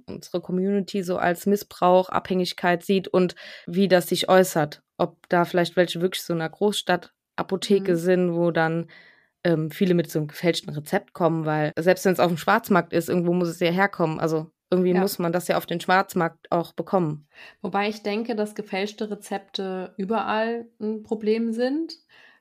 unsere 0.06 0.40
Community 0.40 1.02
so 1.02 1.18
als 1.18 1.46
Missbrauch, 1.46 2.08
Abhängigkeit 2.08 2.84
sieht 2.84 3.08
und 3.08 3.34
wie 3.66 3.88
das 3.88 4.08
sich 4.08 4.28
äußert. 4.28 4.82
Ob 4.98 5.28
da 5.28 5.44
vielleicht 5.44 5.76
welche 5.76 6.00
wirklich 6.00 6.22
so 6.22 6.32
einer 6.32 6.48
Großstadtapotheke 6.48 7.92
mhm. 7.92 7.96
sind, 7.96 8.34
wo 8.34 8.50
dann 8.50 8.88
ähm, 9.46 9.70
viele 9.70 9.94
mit 9.94 10.10
so 10.10 10.18
einem 10.18 10.28
gefälschten 10.28 10.74
Rezept 10.74 11.12
kommen, 11.12 11.44
weil 11.46 11.72
selbst 11.78 12.04
wenn 12.04 12.12
es 12.12 12.20
auf 12.20 12.28
dem 12.28 12.36
Schwarzmarkt 12.36 12.92
ist, 12.92 13.08
irgendwo 13.08 13.32
muss 13.32 13.48
es 13.48 13.60
ja 13.60 13.70
herkommen. 13.70 14.18
Also 14.18 14.50
irgendwie 14.70 14.92
ja. 14.92 15.00
muss 15.00 15.20
man 15.20 15.32
das 15.32 15.46
ja 15.46 15.56
auf 15.56 15.66
den 15.66 15.80
Schwarzmarkt 15.80 16.50
auch 16.50 16.72
bekommen. 16.72 17.28
Wobei 17.62 17.88
ich 17.88 18.02
denke, 18.02 18.34
dass 18.34 18.56
gefälschte 18.56 19.08
Rezepte 19.08 19.94
überall 19.96 20.66
ein 20.80 21.04
Problem 21.04 21.52
sind. 21.52 21.94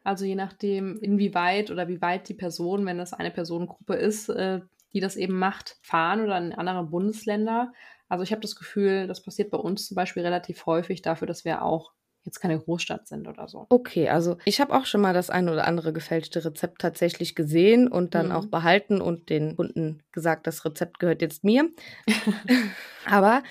Also 0.04 0.26
je 0.26 0.36
nachdem, 0.36 0.98
inwieweit 0.98 1.70
oder 1.70 1.88
wie 1.88 2.02
weit 2.02 2.28
die 2.28 2.34
Person, 2.34 2.86
wenn 2.88 2.98
das 2.98 3.14
eine 3.14 3.30
Personengruppe 3.30 3.94
ist, 3.94 4.30
äh, 4.30 4.62
die 4.94 5.00
das 5.00 5.16
eben 5.16 5.38
macht, 5.38 5.78
fahren 5.82 6.22
oder 6.22 6.38
in 6.40 6.54
andere 6.54 6.84
Bundesländer. 6.86 7.72
Also 8.10 8.24
ich 8.24 8.32
habe 8.32 8.42
das 8.42 8.56
Gefühl, 8.56 9.06
das 9.06 9.22
passiert 9.22 9.52
bei 9.52 9.58
uns 9.58 9.88
zum 9.88 9.96
Beispiel 9.96 10.24
relativ 10.24 10.66
häufig 10.66 11.04
dafür, 11.04 11.28
dass 11.28 11.46
wir 11.46 11.62
auch 11.62 11.92
jetzt 12.26 12.40
keine 12.40 12.60
Großstadt 12.60 13.08
sind 13.08 13.28
oder 13.28 13.48
so. 13.48 13.68
Okay, 13.70 14.10
also 14.10 14.38
ich 14.46 14.60
habe 14.60 14.74
auch 14.74 14.86
schon 14.86 15.02
mal 15.02 15.14
das 15.14 15.30
ein 15.30 15.48
oder 15.48 15.68
andere 15.68 15.94
gefälschte 15.94 16.44
Rezept 16.44 16.82
tatsächlich 16.82 17.36
gesehen 17.36 17.88
und 17.88 18.16
dann 18.16 18.28
mhm. 18.28 18.32
auch 18.34 18.46
behalten 18.48 19.00
und 19.02 19.30
den 19.30 19.56
Kunden 19.56 20.04
gesagt, 20.12 20.48
das 20.48 20.66
Rezept 20.66 21.00
gehört 21.00 21.22
jetzt 21.22 21.44
mir. 21.44 21.70
Aber 23.06 23.44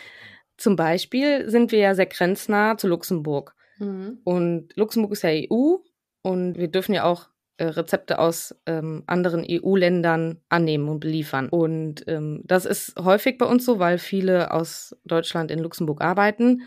zum 0.57 0.77
Beispiel 0.77 1.49
sind 1.49 1.73
wir 1.73 1.79
ja 1.79 1.95
sehr 1.95 2.07
grenznah 2.07 2.77
zu 2.77 2.89
Luxemburg. 2.89 3.55
Mhm. 3.79 4.19
Und 4.25 4.77
Luxemburg 4.77 5.13
ist 5.13 5.23
ja 5.23 5.31
EU 5.31 5.77
und 6.23 6.59
wir 6.59 6.69
dürfen 6.69 6.95
ja 6.95 7.05
auch 7.05 7.29
äh, 7.57 7.67
Rezepte 7.67 8.19
aus 8.19 8.57
ähm, 8.67 9.05
anderen 9.07 9.47
EU-Ländern 9.49 10.41
annehmen 10.49 10.89
und 10.89 11.01
beliefern. 11.01 11.49
Und 11.49 12.05
ähm, 12.09 12.43
das 12.45 12.65
ist 12.65 12.95
häufig 12.99 13.39
bei 13.39 13.47
uns 13.47 13.65
so, 13.65 13.79
weil 13.79 13.99
viele 13.99 14.53
aus 14.53 14.97
Deutschland 15.05 15.53
in 15.53 15.61
Luxemburg 15.61 16.03
arbeiten 16.03 16.63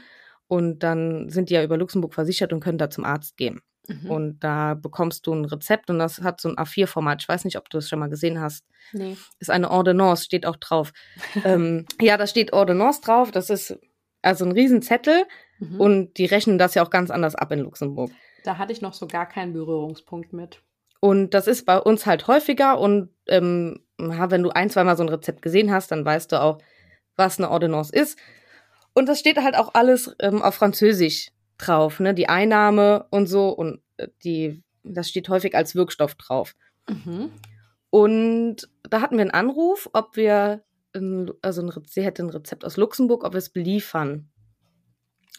und 0.47 0.79
dann 0.79 1.29
sind 1.29 1.49
die 1.49 1.55
ja 1.55 1.63
über 1.63 1.77
Luxemburg 1.77 2.13
versichert 2.13 2.53
und 2.53 2.59
können 2.59 2.77
da 2.77 2.89
zum 2.89 3.03
Arzt 3.03 3.37
gehen. 3.37 3.61
Mhm. 3.87 4.11
Und 4.11 4.39
da 4.39 4.73
bekommst 4.73 5.27
du 5.27 5.33
ein 5.33 5.45
Rezept 5.45 5.89
und 5.89 5.99
das 5.99 6.21
hat 6.21 6.41
so 6.41 6.49
ein 6.49 6.57
A4-Format. 6.57 7.21
Ich 7.21 7.29
weiß 7.29 7.45
nicht, 7.45 7.57
ob 7.57 7.69
du 7.69 7.77
es 7.77 7.89
schon 7.89 7.99
mal 7.99 8.09
gesehen 8.09 8.39
hast. 8.39 8.65
Nee. 8.93 9.17
Ist 9.39 9.49
eine 9.49 9.71
Ordonnance, 9.71 10.25
steht 10.25 10.45
auch 10.45 10.57
drauf. 10.57 10.91
ähm, 11.45 11.85
ja, 12.01 12.17
da 12.17 12.27
steht 12.27 12.53
Ordonnance 12.53 13.01
drauf. 13.01 13.31
Das 13.31 13.49
ist 13.49 13.77
also 14.21 14.45
ein 14.45 14.51
Riesenzettel 14.51 15.23
mhm. 15.59 15.79
und 15.79 16.17
die 16.17 16.25
rechnen 16.25 16.57
das 16.57 16.75
ja 16.75 16.83
auch 16.83 16.89
ganz 16.89 17.11
anders 17.11 17.35
ab 17.35 17.51
in 17.51 17.59
Luxemburg. 17.59 18.11
Da 18.43 18.57
hatte 18.57 18.73
ich 18.73 18.81
noch 18.81 18.93
so 18.93 19.07
gar 19.07 19.27
keinen 19.27 19.53
Berührungspunkt 19.53 20.33
mit. 20.33 20.61
Und 20.99 21.33
das 21.33 21.47
ist 21.47 21.65
bei 21.65 21.77
uns 21.77 22.05
halt 22.05 22.27
häufiger 22.27 22.79
und 22.79 23.09
ähm, 23.27 23.83
wenn 23.97 24.43
du 24.43 24.49
ein, 24.49 24.69
zweimal 24.69 24.97
so 24.97 25.03
ein 25.03 25.09
Rezept 25.09 25.41
gesehen 25.41 25.71
hast, 25.71 25.91
dann 25.91 26.05
weißt 26.05 26.31
du 26.31 26.41
auch, 26.41 26.59
was 27.15 27.39
eine 27.39 27.49
Ordonnance 27.49 27.93
ist. 27.93 28.17
Und 28.97 29.07
das 29.07 29.19
steht 29.19 29.37
halt 29.37 29.55
auch 29.55 29.75
alles 29.75 30.15
ähm, 30.17 30.41
auf 30.41 30.55
Französisch 30.55 31.29
drauf, 31.59 31.99
ne? 31.99 32.15
Die 32.15 32.29
Einnahme 32.29 33.05
und 33.11 33.27
so 33.27 33.49
und 33.49 33.79
äh, 33.97 34.07
die, 34.23 34.63
das 34.81 35.07
steht 35.07 35.29
häufig 35.29 35.53
als 35.53 35.75
Wirkstoff 35.75 36.15
drauf. 36.15 36.55
Mhm. 36.89 37.29
Und 37.91 38.67
da 38.89 39.01
hatten 39.01 39.17
wir 39.17 39.21
einen 39.21 39.29
Anruf, 39.29 39.87
ob 39.93 40.15
wir, 40.15 40.63
also 41.43 41.61
ein, 41.61 41.71
sie 41.85 42.01
hätte 42.01 42.23
ein 42.23 42.31
Rezept 42.31 42.65
aus 42.65 42.75
Luxemburg, 42.75 43.23
ob 43.23 43.33
wir 43.33 43.37
es 43.37 43.51
beliefern. 43.51 44.31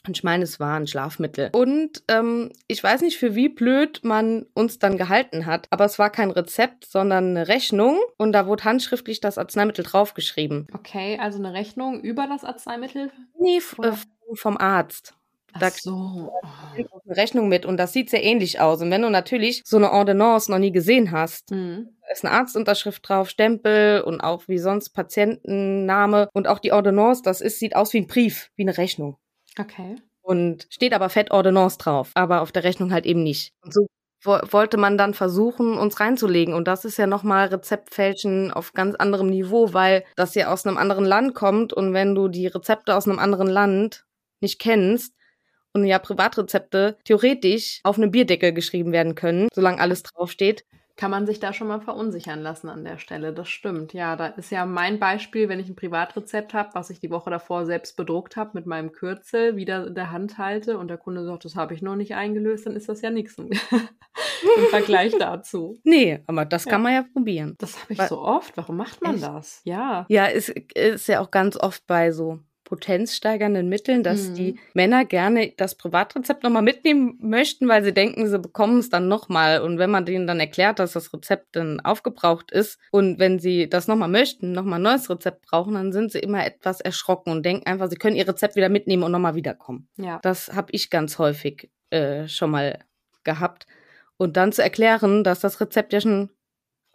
Und 0.07 0.17
ich 0.17 0.25
meine, 0.25 0.45
es 0.45 0.61
war 0.61 0.77
ein 0.77 0.87
Schlafmittel. 0.87 1.51
Und 1.53 2.03
ähm, 2.09 2.51
ich 2.67 2.83
weiß 2.83 3.03
nicht, 3.03 3.19
für 3.19 3.35
wie 3.35 3.49
blöd 3.49 4.01
man 4.05 4.47
uns 4.55 4.79
dann 4.79 4.97
gehalten 4.97 5.47
hat, 5.47 5.67
aber 5.71 5.85
es 5.85 5.99
war 5.99 6.11
kein 6.11 6.31
Rezept, 6.31 6.85
sondern 6.87 7.37
eine 7.37 7.49
Rechnung 7.49 7.99
und 8.17 8.33
da 8.33 8.47
wurde 8.47 8.65
handschriftlich 8.65 9.21
das 9.21 9.39
Arzneimittel 9.39 9.85
draufgeschrieben. 9.85 10.69
Okay, 10.73 11.19
also 11.21 11.39
eine 11.39 11.53
Rechnung 11.53 12.01
über 12.01 12.27
das 12.27 12.45
Arzneimittel? 12.45 13.11
Nee, 13.39 13.61
äh, 13.83 13.93
vom 14.35 14.57
Arzt. 14.57 15.15
Da 15.59 15.69
Ach 15.69 15.73
so. 15.73 16.33
eine 16.77 17.17
Rechnung 17.17 17.49
mit 17.49 17.65
und 17.65 17.79
das 17.79 17.93
sieht 17.93 18.11
sehr 18.11 18.23
ähnlich 18.23 18.61
aus. 18.61 18.83
Und 18.83 18.91
wenn 18.91 19.03
du 19.03 19.11
natürlich 19.11 19.63
so 19.65 19.79
eine 19.79 19.91
Ordonnance 19.91 20.51
noch 20.51 20.59
nie 20.59 20.73
gesehen 20.73 21.11
hast, 21.11 21.51
mhm. 21.51 21.89
ist 22.13 22.25
eine 22.25 22.35
Arztunterschrift 22.35 23.09
drauf, 23.09 23.31
Stempel 23.31 24.03
und 24.03 24.21
auch 24.21 24.47
wie 24.47 24.59
sonst 24.59 24.91
Patientenname 24.91 26.29
und 26.35 26.49
auch 26.49 26.59
die 26.59 26.73
Ordonnance, 26.73 27.23
das 27.23 27.41
ist, 27.41 27.59
sieht 27.59 27.75
aus 27.75 27.93
wie 27.95 27.99
ein 27.99 28.07
Brief, 28.07 28.51
wie 28.57 28.63
eine 28.63 28.77
Rechnung. 28.77 29.17
Okay. 29.59 29.97
Und 30.23 30.67
steht 30.71 30.93
aber 30.93 31.09
Fett 31.09 31.31
Ordonnance 31.31 31.79
drauf, 31.79 32.11
aber 32.15 32.43
auf 32.43 32.53
der 32.53 32.65
Rechnung 32.65 32.93
halt 32.93 33.07
eben 33.07 33.23
nicht. 33.23 33.53
Und 33.63 33.73
so 33.73 33.87
wollte 34.25 34.77
man 34.77 34.99
dann 34.99 35.15
versuchen, 35.15 35.79
uns 35.79 36.01
reinzulegen. 36.01 36.53
Und 36.53 36.67
das 36.67 36.85
ist 36.85 36.99
ja 36.99 37.07
nochmal 37.07 37.49
Rezeptfälschen 37.49 38.51
auf 38.53 38.73
ganz 38.73 38.95
anderem 38.97 39.29
Niveau, 39.29 39.73
weil 39.73 40.05
das 40.17 40.35
ja 40.35 40.53
aus 40.53 40.67
einem 40.67 40.77
anderen 40.77 41.05
Land 41.05 41.35
kommt. 41.35 41.73
Und 41.73 41.95
wenn 41.95 42.15
du 42.15 42.29
die 42.29 42.49
Rezepte 42.49 42.97
aus 42.97 43.07
einem 43.07 43.19
anderen 43.19 43.49
Land 43.49 44.05
nicht 44.41 44.59
kennst, 44.59 45.15
und 45.73 45.85
ja 45.85 45.99
Privatrezepte 45.99 46.97
theoretisch 47.05 47.81
auf 47.85 47.99
eine 47.99 48.09
Bierdeckel 48.09 48.53
geschrieben 48.53 48.93
werden 48.93 49.15
können, 49.15 49.49
solange 49.55 49.81
alles 49.81 50.03
draufsteht, 50.03 50.65
kann 50.99 51.13
man 51.13 51.27
sich 51.27 51.39
da 51.39 51.53
schon 51.53 51.69
mal 51.69 51.81
verunsichern 51.81 52.43
lassen 52.43 52.69
an 52.69 52.85
der 52.85 52.99
Stelle. 52.99 53.33
Das 53.33 53.49
stimmt. 53.49 53.93
Ja, 53.93 54.17
da 54.17 54.27
ist 54.27 54.51
ja 54.51 54.67
mein 54.67 54.99
Beispiel, 54.99 55.49
wenn 55.49 55.61
ich 55.61 55.69
ein 55.69 55.77
Privatrezept 55.77 56.55
habe, 56.55 56.71
was 56.75 56.91
ich 56.91 56.99
die 56.99 57.11
Woche 57.11 57.31
davor 57.31 57.67
selbst 57.67 57.97
bedruckt 57.97 58.37
habe 58.37 58.51
mit 58.55 58.67
meinem 58.67 58.91
Kürzel, 58.91 59.55
wieder 59.55 59.87
in 59.87 59.95
der 59.95 60.11
Hand 60.11 60.39
halte 60.39 60.77
und 60.77 60.89
der 60.89 60.99
Kunde 60.99 61.25
sagt, 61.25 61.45
das 61.45 61.55
habe 61.55 61.73
ich 61.73 61.83
noch 61.83 61.95
nicht 61.95 62.17
eingelöst, 62.17 62.67
dann 62.67 62.75
ist 62.75 62.89
das 62.89 63.01
ja 63.01 63.11
nichts 63.11 63.39
im 63.39 63.53
Vergleich 64.71 65.17
dazu. 65.17 65.79
Nee, 65.85 66.19
aber 66.27 66.45
das 66.45 66.65
ja. 66.65 66.73
kann 66.73 66.83
man 66.83 66.93
ja 66.93 67.05
probieren. 67.13 67.55
Das 67.59 67.81
habe 67.81 67.93
ich 67.93 67.99
Weil, 68.01 68.09
so 68.09 68.19
oft. 68.21 68.57
Warum 68.57 68.77
macht 68.77 69.01
man 69.01 69.15
echt? 69.15 69.25
das? 69.25 69.61
Ja. 69.63 70.05
Ja, 70.09 70.27
ist, 70.27 70.49
ist 70.49 71.07
ja 71.07 71.21
auch 71.21 71.31
ganz 71.31 71.57
oft 71.57 71.87
bei 71.87 72.11
so 72.11 72.41
potenzsteigernden 72.69 73.67
Mitteln, 73.67 74.03
dass 74.03 74.29
mhm. 74.29 74.35
die 74.35 74.61
Männer 74.75 75.07
gerne 75.07 75.55
das 75.57 75.75
Privatrezept 75.75 76.43
nochmal 76.43 76.63
mitnehmen 76.63 77.17
möchten, 77.19 77.67
weil 77.67 77.83
sie 77.83 77.95
denken, 77.95 78.29
sie 78.29 78.39
bekommen 78.39 78.79
es 78.79 78.91
dann 78.91 79.09
nochmal. 79.09 79.63
Und 79.63 79.79
wenn 79.79 79.91
man 79.91 80.05
denen 80.05 80.27
dann 80.27 80.39
erklärt, 80.39 80.79
dass 80.79 80.93
das 80.93 81.13
Rezept 81.15 81.57
dann 81.57 81.81
aufgebraucht 81.81 82.51
ist 82.51 82.79
und 82.91 83.19
wenn 83.19 83.39
sie 83.39 83.71
das 83.71 83.89
nochmal 83.89 84.11
möchten, 84.11 84.53
nochmal 84.53 84.79
ein 84.79 84.83
neues 84.83 85.09
Rezept 85.09 85.47
brauchen, 85.47 85.75
dann 85.75 85.93
sind 85.93 86.13
sie 86.13 86.19
immer 86.19 86.45
etwas 86.45 86.83
erschrocken 86.83 87.33
und 87.33 87.43
denken 87.45 87.67
einfach, 87.67 87.89
sie 87.89 87.97
können 87.97 88.17
ihr 88.17 88.29
Rezept 88.29 88.55
wieder 88.55 88.69
mitnehmen 88.69 89.03
und 89.03 89.13
nochmal 89.13 89.35
wiederkommen. 89.35 89.89
Ja. 89.97 90.21
Das 90.23 90.53
habe 90.55 90.69
ich 90.73 90.91
ganz 90.91 91.19
häufig 91.19 91.71
äh, 91.89 92.29
schon 92.29 92.51
mal 92.51 92.81
gehabt. 93.25 93.67
Und 94.19 94.37
dann 94.37 94.53
zu 94.53 94.63
erklären, 94.63 95.25
dass 95.25 95.41
das 95.41 95.61
Rezept 95.61 95.95
ja 95.95 96.03
schon 96.03 96.29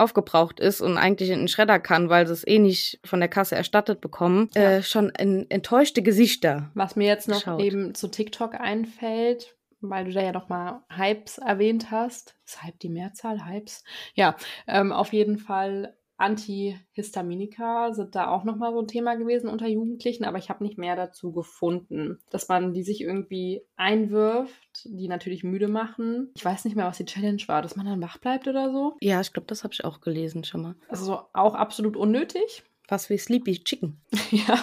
aufgebraucht 0.04 0.60
ist 0.60 0.82
und 0.82 0.98
eigentlich 0.98 1.30
in 1.30 1.40
den 1.40 1.48
Schredder 1.48 1.80
kann, 1.80 2.10
weil 2.10 2.28
sie 2.28 2.34
es 2.34 2.46
eh 2.46 2.60
nicht 2.60 3.00
von 3.04 3.20
der 3.20 3.30
Kasse 3.30 3.56
erstattet 3.56 4.02
bekommen, 4.02 4.50
ja. 4.56 4.78
äh, 4.78 4.84
schon 4.84 5.10
in, 5.10 5.50
enttäuschte 5.50 6.02
Gesichter. 6.02 6.72
Was 6.74 6.96
mir 6.96 7.08
jetzt 7.08 7.28
noch 7.28 7.40
geschaut. 7.40 7.62
eben 7.62 7.96
zu 7.96 8.10
TikTok 8.10 8.56
einfällt, 8.56 9.56
weil 9.82 10.06
du 10.06 10.12
da 10.12 10.22
ja 10.22 10.32
noch 10.32 10.50
mal 10.50 10.84
Hypes 10.90 11.38
erwähnt 11.38 11.92
hast. 11.92 12.36
Ist 12.46 12.64
Hype 12.64 12.80
die 12.80 12.90
Mehrzahl? 12.90 13.46
Hypes? 13.46 13.84
Ja, 14.14 14.36
ähm, 14.68 14.92
auf 14.92 15.14
jeden 15.14 15.38
Fall 15.38 15.96
Antihistaminika 16.18 17.94
sind 17.94 18.16
da 18.16 18.28
auch 18.30 18.44
nochmal 18.44 18.72
so 18.74 18.80
ein 18.80 18.88
Thema 18.88 19.16
gewesen 19.16 19.50
unter 19.50 19.68
Jugendlichen, 19.68 20.26
aber 20.26 20.38
ich 20.38 20.50
habe 20.50 20.64
nicht 20.64 20.78
mehr 20.78 20.96
dazu 20.96 21.32
gefunden, 21.32 22.20
dass 22.30 22.48
man 22.48 22.74
die 22.74 22.84
sich 22.84 23.02
irgendwie 23.02 23.62
einwirft, 23.76 24.86
die 24.86 25.08
natürlich 25.08 25.44
müde 25.44 25.68
machen. 25.68 26.32
Ich 26.36 26.46
weiß 26.46 26.66
nicht 26.66 26.76
mehr, 26.76 26.86
was 26.86 26.98
die 26.98 27.06
Challenge 27.06 27.42
war, 27.48 27.62
dass 27.62 27.76
man 27.76 27.86
dann 27.86 28.02
wach 28.02 28.18
bleibt 28.20 28.48
oder 28.48 28.72
so. 28.72 28.96
Ja, 29.02 29.22
ich 29.22 29.34
glaube, 29.34 29.48
das 29.48 29.64
habe 29.64 29.74
ich 29.74 29.86
auch 29.86 30.02
gelesen 30.02 30.44
schon 30.44 30.62
mal. 30.62 30.76
Also 30.88 31.22
auch 31.34 31.56
absolut 31.56 31.98
unnötig. 31.98 32.64
Was 32.90 33.10
wie 33.10 33.18
Sleepy 33.18 33.64
Chicken. 33.64 34.02
ja, 34.32 34.62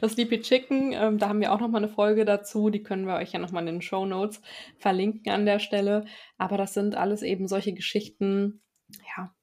das 0.00 0.12
Sleepy 0.12 0.40
Chicken, 0.40 0.92
ähm, 0.92 1.18
da 1.18 1.28
haben 1.28 1.40
wir 1.40 1.52
auch 1.52 1.60
nochmal 1.60 1.82
eine 1.82 1.92
Folge 1.92 2.26
dazu, 2.26 2.68
die 2.68 2.82
können 2.82 3.06
wir 3.06 3.14
euch 3.14 3.32
ja 3.32 3.38
nochmal 3.38 3.66
in 3.66 3.74
den 3.74 3.82
Show 3.82 4.04
Notes 4.04 4.42
verlinken 4.76 5.32
an 5.32 5.46
der 5.46 5.58
Stelle. 5.58 6.04
Aber 6.36 6.58
das 6.58 6.74
sind 6.74 6.94
alles 6.94 7.22
eben 7.22 7.48
solche 7.48 7.72
Geschichten, 7.72 8.60
ja, 9.16 9.34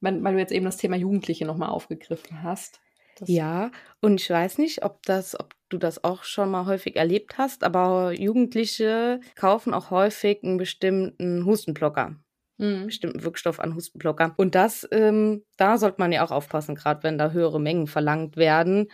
weil, 0.00 0.22
weil 0.22 0.34
du 0.34 0.40
jetzt 0.40 0.52
eben 0.52 0.64
das 0.64 0.76
Thema 0.76 0.96
Jugendliche 0.96 1.44
nochmal 1.44 1.70
aufgegriffen 1.70 2.42
hast. 2.42 2.80
ja, 3.24 3.70
und 4.00 4.20
ich 4.20 4.30
weiß 4.30 4.58
nicht, 4.58 4.84
ob 4.84 5.02
das, 5.04 5.38
ob 5.38 5.54
du 5.68 5.78
das 5.78 6.04
auch 6.04 6.24
schon 6.24 6.50
mal 6.50 6.66
häufig 6.66 6.96
erlebt 6.96 7.38
hast, 7.38 7.64
aber 7.64 8.12
Jugendliche 8.12 9.20
kaufen 9.34 9.74
auch 9.74 9.90
häufig 9.90 10.42
einen 10.42 10.56
bestimmten 10.56 11.44
Hustenblocker. 11.44 12.16
Mhm. 12.58 12.86
bestimmten 12.86 13.22
Wirkstoff 13.22 13.60
an 13.60 13.74
Hustenblocker. 13.74 14.34
Und 14.36 14.56
das, 14.56 14.86
ähm, 14.90 15.44
da 15.56 15.78
sollte 15.78 16.00
man 16.00 16.10
ja 16.10 16.24
auch 16.24 16.32
aufpassen, 16.32 16.74
gerade 16.74 17.04
wenn 17.04 17.16
da 17.16 17.30
höhere 17.30 17.60
Mengen 17.60 17.86
verlangt 17.86 18.36
werden. 18.36 18.90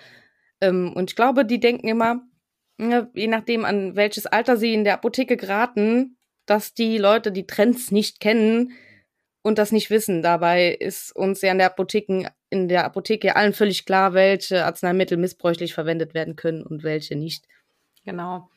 Ähm, 0.61 0.93
und 0.95 1.11
ich 1.11 1.17
glaube, 1.17 1.47
die 1.47 1.61
denken 1.61 1.89
immer, 1.89 2.21
ja, 2.79 3.09
je 3.15 3.27
nachdem, 3.27 3.65
an 3.65 3.97
welches 3.97 4.27
Alter 4.27 4.59
sie 4.59 4.75
in 4.75 4.85
der 4.85 4.95
Apotheke 4.95 5.37
geraten, 5.39 6.19
dass 6.45 6.75
die 6.75 6.99
Leute 6.99 7.33
die 7.33 7.47
Trends 7.47 7.91
nicht 7.91 8.21
kennen, 8.21 8.73
und 9.45 9.59
das 9.59 9.71
nicht 9.71 9.91
wissen. 9.91 10.23
Dabei 10.23 10.71
ist 10.71 11.15
uns 11.15 11.43
ja 11.43 11.53
in 11.53 11.59
der 11.59 11.69
Apotheken, 11.69 12.29
in 12.51 12.67
der 12.67 12.85
Apotheke 12.85 13.37
allen 13.37 13.53
völlig 13.53 13.85
klar, 13.85 14.15
welche 14.15 14.65
Arzneimittel 14.65 15.19
missbräuchlich 15.19 15.75
verwendet 15.75 16.15
werden 16.15 16.35
können 16.35 16.65
und 16.65 16.83
welche 16.83 17.15
nicht. 17.15 17.47
Genau. 18.05 18.51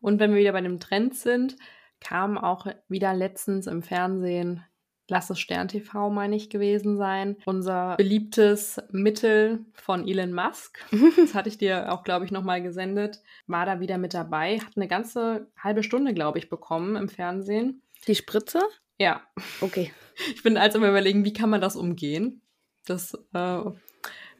Und 0.00 0.20
wenn 0.20 0.32
wir 0.32 0.40
wieder 0.40 0.52
bei 0.52 0.60
dem 0.60 0.80
Trend 0.80 1.14
sind, 1.14 1.56
kam 2.00 2.36
auch 2.36 2.66
wieder 2.88 3.14
letztens 3.14 3.66
im 3.66 3.82
Fernsehen 3.82 4.64
Lass 5.08 5.28
es 5.30 5.40
Stern 5.40 5.68
TV, 5.68 6.10
meine 6.10 6.36
ich, 6.36 6.48
gewesen 6.48 6.96
sein. 6.96 7.36
Unser 7.44 7.96
beliebtes 7.96 8.80
Mittel 8.92 9.66
von 9.74 10.08
Elon 10.08 10.32
Musk. 10.32 10.78
Das 11.16 11.34
hatte 11.34 11.48
ich 11.50 11.58
dir 11.58 11.92
auch, 11.92 12.02
glaube 12.02 12.24
ich, 12.24 12.30
nochmal 12.30 12.62
gesendet. 12.62 13.20
War 13.46 13.66
da 13.66 13.80
wieder 13.80 13.98
mit 13.98 14.14
dabei. 14.14 14.60
Hat 14.60 14.76
eine 14.76 14.88
ganze 14.88 15.48
halbe 15.58 15.82
Stunde, 15.82 16.14
glaube 16.14 16.38
ich, 16.38 16.48
bekommen 16.48 16.96
im 16.96 17.08
Fernsehen. 17.08 17.82
Die 18.06 18.14
Spritze? 18.14 18.60
Ja. 19.02 19.20
Okay. 19.60 19.92
Ich 20.32 20.44
bin 20.44 20.56
also 20.56 20.78
immer 20.78 20.90
überlegen, 20.90 21.24
wie 21.24 21.32
kann 21.32 21.50
man 21.50 21.60
das 21.60 21.74
umgehen? 21.74 22.40
Das, 22.86 23.18
äh, 23.34 23.60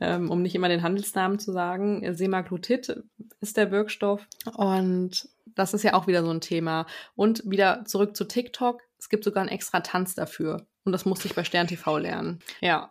ähm, 0.00 0.30
um 0.30 0.40
nicht 0.40 0.54
immer 0.54 0.68
den 0.68 0.82
Handelsnamen 0.82 1.40
zu 1.40 1.50
sagen. 1.50 2.14
Semaglutid 2.14 3.02
ist 3.40 3.56
der 3.56 3.72
Wirkstoff. 3.72 4.24
Und 4.54 5.28
das 5.46 5.74
ist 5.74 5.82
ja 5.82 5.94
auch 5.94 6.06
wieder 6.06 6.22
so 6.22 6.30
ein 6.30 6.40
Thema. 6.40 6.86
Und 7.16 7.42
wieder 7.44 7.84
zurück 7.86 8.16
zu 8.16 8.24
TikTok. 8.24 8.82
Es 8.98 9.08
gibt 9.08 9.24
sogar 9.24 9.40
einen 9.40 9.50
extra 9.50 9.80
Tanz 9.80 10.14
dafür. 10.14 10.64
Und 10.84 10.92
das 10.92 11.04
musste 11.04 11.26
ich 11.26 11.34
bei 11.34 11.42
Stern 11.42 11.66
TV 11.66 11.98
lernen. 11.98 12.38
Ja. 12.60 12.88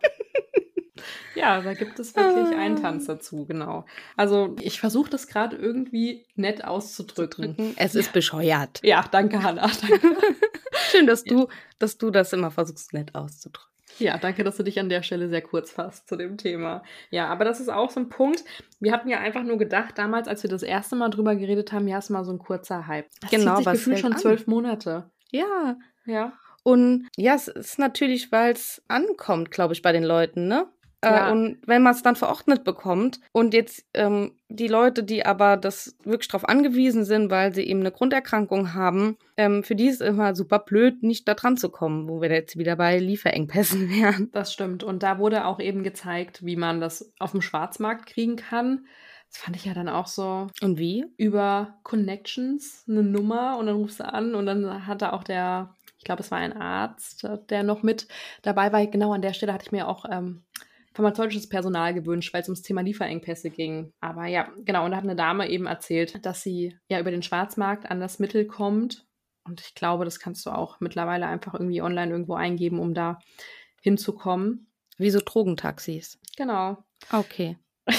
Ja, 1.34 1.60
da 1.60 1.74
gibt 1.74 1.98
es 1.98 2.14
wirklich 2.14 2.56
einen 2.56 2.76
Tanz 2.76 3.06
dazu, 3.06 3.46
genau. 3.46 3.84
Also 4.16 4.56
ich 4.60 4.80
versuche 4.80 5.10
das 5.10 5.26
gerade 5.26 5.56
irgendwie 5.56 6.26
nett 6.34 6.64
auszudrücken. 6.64 7.74
Es 7.76 7.94
ist 7.94 8.12
bescheuert. 8.12 8.80
Ja, 8.82 9.04
danke. 9.10 9.38
Danke. 9.38 9.66
Schön, 10.90 11.06
dass 11.06 11.24
du, 11.24 11.48
dass 11.78 11.98
du 11.98 12.10
das 12.10 12.32
immer 12.32 12.50
versuchst, 12.50 12.92
nett 12.92 13.14
auszudrücken. 13.14 13.72
Ja, 13.98 14.18
danke, 14.18 14.44
dass 14.44 14.56
du 14.56 14.62
dich 14.62 14.80
an 14.80 14.88
der 14.88 15.02
Stelle 15.02 15.28
sehr 15.28 15.42
kurz 15.42 15.70
fasst 15.70 16.08
zu 16.08 16.16
dem 16.16 16.36
Thema. 16.36 16.82
Ja, 17.10 17.28
aber 17.28 17.44
das 17.44 17.60
ist 17.60 17.68
auch 17.68 17.90
so 17.90 18.00
ein 18.00 18.08
Punkt. 18.08 18.44
Wir 18.80 18.92
hatten 18.92 19.08
ja 19.08 19.18
einfach 19.18 19.42
nur 19.42 19.58
gedacht, 19.58 19.98
damals, 19.98 20.28
als 20.28 20.42
wir 20.42 20.50
das 20.50 20.62
erste 20.62 20.96
Mal 20.96 21.10
drüber 21.10 21.36
geredet 21.36 21.72
haben, 21.72 21.88
ja, 21.88 21.98
ist 21.98 22.10
mal 22.10 22.24
so 22.24 22.32
ein 22.32 22.38
kurzer 22.38 22.86
Hype. 22.86 23.06
Das 23.20 23.30
genau, 23.30 23.56
zieht 23.56 23.64
sich 23.64 23.72
gefühlt 23.72 23.98
schon 23.98 24.16
zwölf 24.16 24.46
Monate. 24.46 25.10
Ja. 25.30 25.76
Ja. 26.06 26.32
Und 26.62 27.08
ja, 27.16 27.34
es 27.34 27.48
ist 27.48 27.78
natürlich, 27.78 28.30
weil 28.32 28.52
es 28.52 28.82
ankommt, 28.88 29.50
glaube 29.50 29.74
ich, 29.74 29.82
bei 29.82 29.92
den 29.92 30.04
Leuten, 30.04 30.46
ne? 30.46 30.66
Ja. 31.04 31.28
Äh, 31.28 31.32
und 31.32 31.58
wenn 31.66 31.82
man 31.82 31.94
es 31.94 32.02
dann 32.02 32.16
verordnet 32.16 32.64
bekommt 32.64 33.20
und 33.32 33.54
jetzt 33.54 33.84
ähm, 33.94 34.32
die 34.48 34.68
Leute, 34.68 35.02
die 35.02 35.24
aber 35.26 35.56
das 35.56 35.96
wirklich 36.04 36.28
darauf 36.28 36.48
angewiesen 36.48 37.04
sind, 37.04 37.30
weil 37.30 37.54
sie 37.54 37.64
eben 37.66 37.80
eine 37.80 37.90
Grunderkrankung 37.90 38.74
haben, 38.74 39.16
ähm, 39.36 39.64
für 39.64 39.74
die 39.74 39.88
ist 39.88 40.00
es 40.00 40.08
immer 40.08 40.34
super 40.34 40.58
blöd, 40.58 41.02
nicht 41.02 41.26
da 41.26 41.34
dran 41.34 41.56
zu 41.56 41.70
kommen, 41.70 42.08
wo 42.08 42.20
wir 42.20 42.30
jetzt 42.30 42.56
wieder 42.56 42.76
bei 42.76 42.98
Lieferengpässen 42.98 43.90
wären. 44.00 44.30
Das 44.32 44.52
stimmt. 44.52 44.84
Und 44.84 45.02
da 45.02 45.18
wurde 45.18 45.46
auch 45.46 45.58
eben 45.58 45.82
gezeigt, 45.82 46.44
wie 46.44 46.56
man 46.56 46.80
das 46.80 47.12
auf 47.18 47.32
dem 47.32 47.42
Schwarzmarkt 47.42 48.06
kriegen 48.06 48.36
kann. 48.36 48.86
Das 49.30 49.40
fand 49.40 49.56
ich 49.56 49.64
ja 49.64 49.72
dann 49.72 49.88
auch 49.88 50.06
so 50.06 50.48
Und 50.60 50.78
wie? 50.78 51.06
über 51.16 51.78
Connections 51.84 52.84
eine 52.86 53.02
Nummer 53.02 53.56
und 53.58 53.66
dann 53.66 53.76
rufst 53.76 54.00
du 54.00 54.04
an 54.04 54.34
und 54.34 54.44
dann 54.44 54.86
hat 54.86 55.00
da 55.00 55.14
auch 55.14 55.24
der, 55.24 55.74
ich 55.96 56.04
glaube, 56.04 56.20
es 56.20 56.30
war 56.30 56.36
ein 56.36 56.52
Arzt, 56.52 57.26
der 57.48 57.62
noch 57.62 57.82
mit 57.82 58.08
dabei 58.42 58.72
war. 58.72 58.86
Genau 58.86 59.14
an 59.14 59.22
der 59.22 59.32
Stelle 59.32 59.54
hatte 59.54 59.64
ich 59.64 59.72
mir 59.72 59.88
auch 59.88 60.04
ähm, 60.10 60.42
pharmazeutisches 60.94 61.48
Personal 61.48 61.94
gewünscht, 61.94 62.32
weil 62.34 62.42
es 62.42 62.48
ums 62.48 62.62
Thema 62.62 62.82
Lieferengpässe 62.82 63.50
ging. 63.50 63.92
Aber 64.00 64.26
ja, 64.26 64.48
genau. 64.64 64.84
Und 64.84 64.90
da 64.92 64.96
hat 64.98 65.04
eine 65.04 65.16
Dame 65.16 65.48
eben 65.48 65.66
erzählt, 65.66 66.24
dass 66.26 66.42
sie 66.42 66.76
ja 66.88 67.00
über 67.00 67.10
den 67.10 67.22
Schwarzmarkt 67.22 67.90
an 67.90 68.00
das 68.00 68.18
Mittel 68.18 68.46
kommt. 68.46 69.06
Und 69.44 69.60
ich 69.60 69.74
glaube, 69.74 70.04
das 70.04 70.20
kannst 70.20 70.46
du 70.46 70.50
auch 70.50 70.80
mittlerweile 70.80 71.26
einfach 71.26 71.54
irgendwie 71.54 71.82
online 71.82 72.12
irgendwo 72.12 72.34
eingeben, 72.34 72.78
um 72.78 72.94
da 72.94 73.18
hinzukommen. 73.80 74.68
Wie 74.98 75.10
so 75.10 75.20
Drogentaxis. 75.24 76.18
Genau. 76.36 76.78
Okay. 77.12 77.58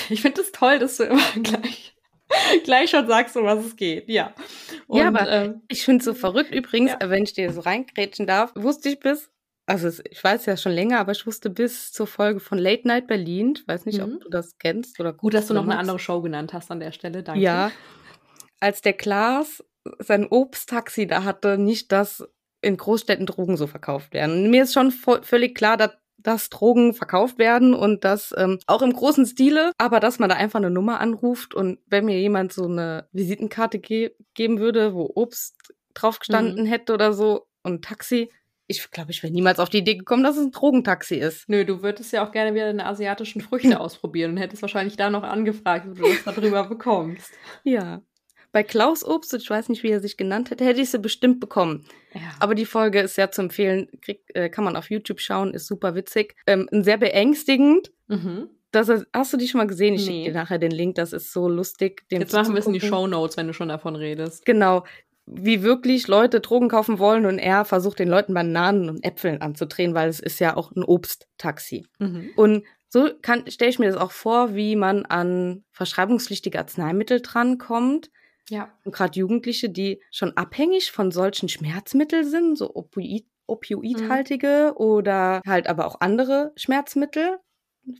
Ich 0.10 0.22
finde 0.22 0.40
es 0.42 0.52
das 0.52 0.60
toll, 0.60 0.80
dass 0.80 0.98
du 0.98 1.04
immer 1.04 1.22
gleich, 1.44 1.96
gleich 2.64 2.90
schon 2.92 3.08
sagst, 3.08 3.36
um 3.36 3.44
was 3.44 3.66
es 3.66 3.76
geht. 3.76 4.08
Ja. 4.08 4.34
ja, 4.88 5.08
aber 5.08 5.30
ähm, 5.30 5.62
ich 5.68 5.84
finde 5.84 6.00
es 6.00 6.06
so 6.06 6.14
verrückt 6.14 6.54
übrigens, 6.56 6.92
Ja. 6.92 7.10
wenn 7.10 7.24
ich 7.24 7.34
dir 7.34 7.52
so 7.52 7.60
reingrätschen 7.62 8.26
darf, 8.28 8.54
wusste 8.56 8.90
ich 8.90 9.00
bis, 9.00 9.30
also 9.66 9.90
ich 10.10 10.24
weiß 10.24 10.46
ja 10.46 10.58
schon 10.58 10.72
länger, 10.74 11.00
aber 11.00 11.12
ich 11.14 11.26
wusste 11.26 11.50
bis 11.50 11.92
zur 11.92 12.08
Folge 12.08 12.40
von 12.40 12.58
Late 12.58 12.88
Night 12.88 13.08
Berlin, 13.08 13.54
ich 13.58 13.68
weiß 13.68 13.86
nicht, 13.86 14.00
Mhm. 14.00 14.16
ob 14.16 14.20
du 14.22 14.30
das 14.30 14.58
kennst 14.58 15.00
oder 15.00 15.14
gut, 15.14 15.34
dass 15.34 15.48
du 15.48 15.54
noch 15.54 15.64
eine 15.64 15.78
andere 15.78 16.00
Show 16.00 16.22
genannt 16.22 16.54
hast 16.54 16.70
an 16.72 16.80
der 16.80 16.92
Stelle. 16.92 17.24
Danke. 17.24 17.42
Ja, 17.42 17.72
als 18.60 18.82
der 18.82 18.94
Klaas 18.94 19.64
sein 20.00 20.26
Obsttaxi 20.28 21.08
da 21.08 21.24
hatte, 21.24 21.58
nicht, 21.58 21.92
dass 21.92 22.28
in 22.62 22.78
Großstädten 22.78 23.26
Drogen 23.26 23.58
so 23.58 23.68
verkauft 23.68 24.14
werden. 24.14 24.50
Mir 24.50 24.64
ist 24.64 24.74
schon 24.74 24.92
völlig 24.92 25.54
klar, 25.56 25.76
dass, 25.76 25.92
dass 26.18 26.50
Drogen 26.50 26.94
verkauft 26.94 27.38
werden 27.38 27.74
und 27.74 28.06
das 28.06 28.34
ähm, 28.38 28.60
auch 28.68 28.82
im 28.82 28.94
großen 28.94 29.26
Stile, 29.26 29.74
aber 29.78 30.00
dass 30.00 30.20
man 30.20 30.30
da 30.30 30.38
einfach 30.38 30.60
eine 30.60 30.70
Nummer 30.70 31.02
anruft 31.02 31.54
und 31.54 31.80
wenn 31.88 32.06
mir 32.06 32.18
jemand 32.20 32.54
so 32.54 32.64
eine 32.66 33.10
Visitenkarte 33.12 33.80
ge 33.80 34.16
geben 34.34 34.60
würde, 34.60 34.94
wo 34.94 35.12
Obst 35.16 35.74
drauf 35.94 36.20
gestanden 36.20 36.66
hätte 36.66 36.94
oder 36.94 37.12
so 37.12 37.48
und 37.64 37.84
Taxi, 37.84 38.32
ich 38.78 38.92
glaube, 38.92 39.12
ich 39.12 39.24
wäre 39.24 39.32
niemals 39.34 39.60
auf 39.60 39.70
die 39.70 39.80
Idee 39.80 39.96
gekommen, 39.96 40.24
dass 40.24 40.36
es 40.38 40.44
ein 40.46 40.52
Drogentaxi 40.52 41.16
ist. 41.16 41.48
Nö, 41.50 41.66
du 41.66 41.82
würdest 41.84 42.12
ja 42.14 42.26
auch 42.26 42.32
gerne 42.32 42.54
wieder 42.54 42.66
deine 42.68 42.86
asiatischen 42.86 43.42
Früchte 43.42 43.80
ausprobieren 43.80 44.32
und 44.32 44.38
hättest 44.38 44.62
wahrscheinlich 44.62 44.98
da 44.98 45.10
noch 45.10 45.24
angefragt, 45.24 45.86
wie 45.90 46.00
du 46.02 46.08
das 46.08 46.24
darüber 46.36 46.64
bekommst. 46.70 47.32
Ja. 47.64 48.02
Bei 48.52 48.62
Klaus 48.62 49.04
Obst, 49.04 49.34
ich 49.34 49.50
weiß 49.50 49.70
nicht, 49.70 49.82
wie 49.82 49.90
er 49.90 50.00
sich 50.00 50.16
genannt 50.16 50.52
hätte, 50.52 50.64
hätte 50.64 50.80
ich 50.82 50.92
sie 50.92 51.00
bestimmt 51.00 51.40
bekommen. 51.40 51.86
Ja. 52.14 52.22
Aber 52.40 52.54
die 52.54 52.66
Folge 52.68 53.00
ist 53.00 53.16
sehr 53.16 53.32
zu 53.32 53.42
empfehlen, 53.42 53.88
krieg, 54.02 54.22
äh, 54.36 54.50
kann 54.50 54.64
man 54.64 54.76
auf 54.76 54.92
YouTube 54.92 55.20
schauen, 55.22 55.56
ist 55.56 55.66
super 55.66 55.96
witzig. 55.96 56.36
Ähm, 56.46 56.70
sehr 56.72 56.98
beängstigend. 56.98 57.92
Mhm. 58.08 58.50
Das 58.70 58.92
hast 59.14 59.34
du 59.34 59.38
die 59.38 59.48
schon 59.48 59.60
mal 59.60 59.68
gesehen? 59.68 59.94
Ich 59.96 60.06
Nee. 60.08 60.14
schicke 60.24 60.32
dir 60.32 60.40
nachher 60.40 60.58
den 60.60 60.72
Link, 60.72 60.96
das 60.96 61.14
ist 61.14 61.32
so 61.34 61.48
lustig. 61.48 62.04
Jetzt 62.12 62.34
machen 62.34 62.54
wir 62.54 62.60
es 62.60 62.68
in 62.68 62.74
die. 62.74 62.82
Show 62.82 63.06
Notes, 63.08 63.38
wenn 63.38 63.48
du 63.48 63.54
schon 63.54 63.70
davon 63.70 63.96
redest. 63.96 64.46
Genau. 64.46 64.84
Wie 65.26 65.64
wirklich 65.64 66.08
Leute 66.08 66.42
Drogen 66.42 66.68
kaufen 66.68 67.00
wollen 67.00 67.26
und 67.26 67.40
er 67.40 67.64
versucht 67.66 68.00
den 68.00 68.10
Leuten 68.10 68.34
Bananen 68.34 68.90
und 68.90 69.04
Äpfeln 69.06 69.42
anzudrehen, 69.42 69.94
weil 69.94 70.10
es 70.10 70.20
ist 70.20 70.40
ja 70.40 70.58
auch 70.58 70.72
ein 70.72 70.84
Obsttaxi. 70.84 71.86
Mhm. 72.00 72.32
Und 72.36 72.64
so 72.90 73.10
stelle 73.48 73.70
ich 73.72 73.80
mir 73.80 73.88
das 73.88 74.00
auch 74.00 74.12
vor, 74.12 74.54
wie 74.54 74.76
man 74.76 75.06
an 75.06 75.64
verschreibungspflichtige 75.72 76.60
Arzneimittel 76.60 77.22
drankommt. 77.22 78.12
Ja. 78.50 78.72
Und 78.84 78.94
gerade 78.94 79.18
Jugendliche, 79.18 79.70
die 79.70 80.02
schon 80.12 80.36
abhängig 80.38 80.92
von 80.92 81.12
solchen 81.12 81.50
Schmerzmitteln 81.50 82.30
sind, 82.30 82.58
so 82.58 82.76
Opioid, 82.76 83.26
opioidhaltige 83.48 84.74
oder 84.76 85.42
halt 85.46 85.68
aber 85.68 85.88
auch 85.88 86.02
andere 86.02 86.54
Schmerzmittel, 86.56 87.40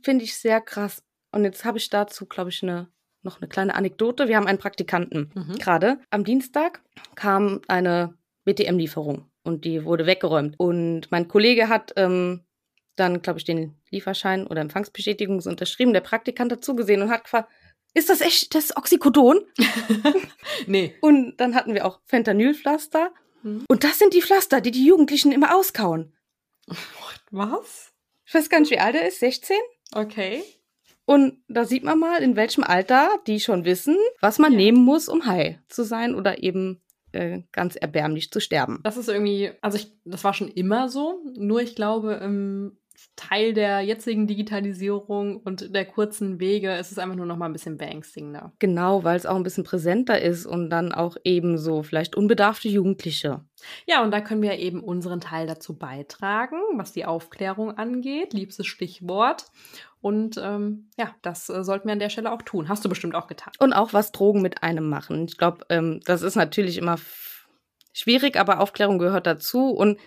finde 0.04 0.26
ich 0.26 0.38
sehr 0.38 0.62
krass. 0.62 1.04
Und 1.32 1.44
jetzt 1.44 1.66
habe 1.66 1.78
ich 1.80 1.90
dazu, 1.90 2.26
glaube 2.28 2.52
ich, 2.52 2.62
eine, 2.62 2.90
noch 3.24 3.42
eine 3.42 3.48
kleine 3.48 3.76
Anekdote. 3.76 4.28
Wir 4.28 4.38
haben 4.38 4.48
einen 4.48 4.60
Praktikanten. 4.60 5.32
Mhm. 5.34 5.56
Gerade 5.58 6.00
am 6.10 6.24
Dienstag 6.24 6.82
kam 7.16 7.62
eine 7.68 8.16
BTM-Lieferung 8.46 9.30
und 9.44 9.66
die 9.66 9.86
wurde 9.86 10.06
weggeräumt. 10.06 10.56
Und 10.58 11.12
mein 11.12 11.28
Kollege 11.28 11.70
hat 11.70 11.94
ähm, 11.96 12.42
dann, 12.96 13.22
glaube 13.22 13.40
ich, 13.40 13.46
den 13.46 13.76
Lieferschein 13.90 14.46
oder 14.48 14.62
Empfangsbestätigung 14.62 15.40
unterschrieben. 15.40 15.94
Der 15.94 16.02
Praktikant 16.02 16.52
hat 16.52 16.64
zugesehen 16.64 17.02
und 17.02 17.10
hat 17.10 17.24
gefragt, 17.24 17.50
ist 17.94 18.10
das 18.10 18.22
echt 18.22 18.56
das 18.56 18.76
Oxycodon? 18.76 19.42
nee. 20.68 20.96
Und 21.02 21.38
dann 21.38 21.56
hatten 21.56 21.74
wir 21.74 21.86
auch 21.86 22.00
Fentanylpflaster. 22.06 23.12
Mhm. 23.44 23.66
Und 23.68 23.84
das 23.84 24.00
sind 24.00 24.14
die 24.14 24.22
Pflaster, 24.22 24.62
die 24.62 24.72
die 24.72 24.86
Jugendlichen 24.86 25.32
immer 25.32 25.56
auskauen. 25.56 26.14
Was? 27.32 27.94
Ich 28.26 28.34
weiß 28.34 28.50
gar 28.50 28.60
nicht, 28.60 28.72
wie 28.72 28.80
alt 28.80 28.96
er 28.96 29.08
ist, 29.08 29.20
16? 29.20 29.58
Okay. 29.94 30.44
Und 31.06 31.44
da 31.48 31.66
sieht 31.66 31.84
man 31.84 32.00
mal, 32.00 32.22
in 32.24 32.36
welchem 32.36 32.64
Alter 32.64 33.10
die 33.28 33.40
schon 33.40 33.66
wissen, 33.66 33.98
was 34.22 34.40
man 34.40 34.52
Ja. 34.54 34.58
nehmen 34.58 34.84
muss, 34.84 35.10
um 35.10 35.26
heil 35.26 35.60
zu 35.68 35.84
sein 35.84 36.16
oder 36.16 36.42
eben 36.42 36.82
äh, 37.12 37.42
ganz 37.52 37.76
erbärmlich 37.76 38.32
zu 38.32 38.40
sterben. 38.40 38.80
Das 38.84 38.98
ist 38.98 39.08
irgendwie, 39.10 39.52
also 39.62 39.78
ich, 39.78 39.92
das 40.06 40.24
war 40.24 40.34
schon 40.34 40.48
immer 40.48 40.90
so, 40.90 41.22
nur 41.36 41.62
ich 41.62 41.76
glaube, 41.76 42.14
im 42.16 42.78
Teil 43.16 43.54
der 43.54 43.82
jetzigen 43.82 44.26
Digitalisierung 44.26 45.38
und 45.38 45.74
der 45.74 45.86
kurzen 45.86 46.40
Wege 46.40 46.76
ist 46.76 46.92
es 46.92 46.98
einfach 46.98 47.16
nur 47.16 47.28
noch 47.28 47.38
mal 47.38 47.46
ein 47.46 47.54
bisschen 47.54 47.78
beängstigender. 47.78 48.54
Genau, 48.60 49.04
weil 49.04 49.16
es 49.16 49.26
auch 49.26 49.36
ein 49.36 49.44
bisschen 49.44 49.64
präsenter 49.64 50.20
ist 50.20 50.46
und 50.46 50.70
dann 50.72 50.92
auch 50.92 51.16
eben 51.24 51.58
so 51.58 51.84
vielleicht 51.84 52.16
unbedarfte 52.16 52.70
Jugendliche. 52.70 53.42
Ja, 53.86 54.04
und 54.04 54.12
da 54.12 54.20
können 54.20 54.42
wir 54.42 54.58
eben 54.58 54.82
unseren 54.84 55.22
Teil 55.22 55.46
dazu 55.46 55.78
beitragen, 55.78 56.58
was 56.76 56.92
die 56.92 57.06
Aufklärung 57.06 57.78
angeht. 57.78 58.34
Liebstes 58.34 58.66
Stichwort. 58.66 59.46
Und 60.02 60.38
ähm, 60.44 60.90
ja, 60.98 61.16
das 61.22 61.50
äh, 61.50 61.64
sollten 61.64 61.88
wir 61.88 61.94
an 61.94 62.00
der 62.00 62.10
Stelle 62.10 62.32
auch 62.32 62.42
tun. 62.42 62.68
Hast 62.68 62.84
du 62.84 62.90
bestimmt 62.90 63.16
auch 63.16 63.28
getan. 63.28 63.54
Und 63.60 63.74
auch 63.74 63.94
was 63.94 64.12
Drogen 64.12 64.42
mit 64.42 64.64
einem 64.64 64.90
machen. 64.90 65.26
Ich 65.26 65.38
glaube, 65.38 65.66
ähm, 65.70 66.02
das 66.06 66.24
ist 66.24 66.36
natürlich 66.36 66.78
immer 66.78 66.98
schwierig, 67.94 68.38
aber 68.38 68.60
Aufklärung 68.60 68.98
gehört 68.98 69.28
dazu. 69.28 69.70
Und 69.70 69.98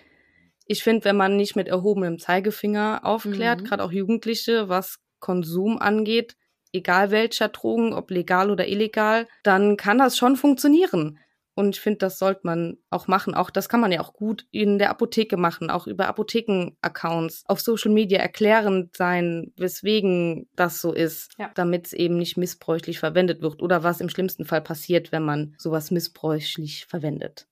ich 0.66 0.82
finde, 0.82 1.04
wenn 1.04 1.16
man 1.16 1.36
nicht 1.36 1.56
mit 1.56 1.68
erhobenem 1.68 2.18
Zeigefinger 2.18 3.00
aufklärt, 3.04 3.60
Mhm. 3.62 3.64
gerade 3.64 3.84
auch 3.84 3.92
Jugendliche, 3.92 4.68
was 4.68 4.98
Konsum 5.20 5.78
angeht, 5.78 6.36
egal 6.72 7.10
welcher 7.10 7.48
Drogen, 7.48 7.94
ob 7.94 8.10
legal 8.10 8.50
oder 8.50 8.68
illegal, 8.68 9.26
dann 9.42 9.76
kann 9.76 9.98
das 9.98 10.16
schon 10.18 10.36
funktionieren. 10.36 11.18
Und 11.58 11.74
ich 11.76 11.80
finde, 11.80 12.00
das 12.00 12.18
sollte 12.18 12.40
man 12.44 12.76
auch 12.90 13.08
machen. 13.08 13.34
Auch 13.34 13.48
das 13.48 13.70
kann 13.70 13.80
man 13.80 13.90
ja 13.90 14.00
auch 14.02 14.12
gut 14.12 14.46
in 14.50 14.76
der 14.78 14.90
Apotheke 14.90 15.38
machen, 15.38 15.70
auch 15.70 15.86
über 15.86 16.06
Apotheken-Accounts, 16.06 17.44
auf 17.46 17.60
Social 17.60 17.90
Media 17.92 18.18
erklärend 18.18 18.94
sein, 18.94 19.52
weswegen 19.56 20.48
das 20.54 20.82
so 20.82 20.92
ist, 20.92 21.30
Ja. 21.38 21.50
damit 21.54 21.86
es 21.86 21.92
eben 21.94 22.18
nicht 22.18 22.36
missbräuchlich 22.36 22.98
verwendet 22.98 23.40
wird 23.40 23.62
oder 23.62 23.82
was 23.82 24.00
im 24.02 24.10
schlimmsten 24.10 24.44
Fall 24.44 24.60
passiert, 24.60 25.12
wenn 25.12 25.22
man 25.24 25.54
sowas 25.58 25.90
missbräuchlich 25.90 26.84
verwendet. 26.86 27.46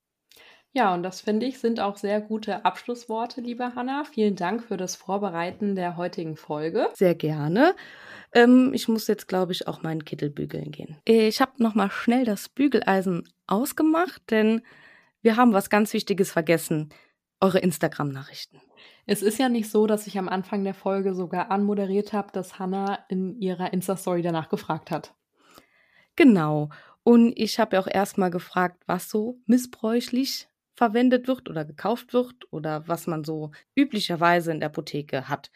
Ja, 0.77 0.93
und 0.93 1.05
das 1.05 1.21
finde 1.21 1.47
ich 1.47 1.61
sind 1.61 1.79
auch 1.79 1.97
sehr 1.97 2.21
gute 2.21 2.65
Abschlussworte, 2.65 3.41
liebe 3.41 3.77
Hanna. 3.77 4.03
Vielen 4.03 4.35
Dank 4.35 4.61
für 4.65 4.77
das 4.77 4.97
Vorbereiten 4.97 5.77
der 5.77 5.97
heutigen 5.97 6.37
Folge. 6.37 6.89
Sehr 6.95 7.15
gerne. 7.15 7.77
Ähm, 8.33 8.73
ich 8.75 8.89
muss 8.89 9.07
jetzt, 9.07 9.29
glaube 9.29 9.53
ich, 9.53 9.69
auch 9.69 9.83
meinen 9.83 10.05
Kittel 10.05 10.31
bügeln 10.31 10.73
gehen. 10.73 10.99
Ich 11.05 11.41
habe 11.41 11.63
nochmal 11.63 11.93
schnell 11.93 12.25
das 12.25 12.49
Bügeleisen 12.49 13.29
ausgemacht, 13.47 14.21
denn 14.31 14.63
wir 15.23 15.37
haben 15.37 15.53
was 15.53 15.71
ganz 15.71 15.93
Wichtiges 15.93 16.33
vergessen. 16.33 16.89
Eure 17.41 17.61
Instagram-Nachrichten. 17.61 18.61
Es 19.07 19.23
ist 19.23 19.39
ja 19.39 19.49
nicht 19.49 19.71
so, 19.71 19.87
dass 19.87 20.09
ich 20.09 20.19
am 20.19 20.29
Anfang 20.29 20.65
der 20.65 20.75
Folge 20.75 21.15
sogar 21.15 21.53
anmoderiert 21.53 22.13
habe, 22.13 22.33
dass 22.33 22.59
Hanna 22.59 22.99
in 23.09 23.41
ihrer 23.41 23.73
Insta-Story 23.73 24.23
danach 24.23 24.49
gefragt 24.49 24.91
hat. 24.91 25.15
Genau. 26.17 26.71
Und 27.05 27.33
ich 27.37 27.61
habe 27.61 27.77
ja 27.77 27.83
auch 27.83 27.87
erstmal 27.87 28.31
gefragt, 28.31 28.83
was 28.87 29.09
so 29.09 29.39
missbräuchlich 29.47 30.49
verwendet 30.75 31.29
wird 31.29 31.49
oder 31.49 31.65
gekauft 31.65 32.13
wird 32.13 32.53
oder 32.53 32.87
was 32.89 33.07
man 33.07 33.25
so 33.25 33.53
üblicherweise 33.75 34.51
in 34.51 34.61
der 34.61 34.69
Apotheke 34.69 35.29
hat. 35.29 35.51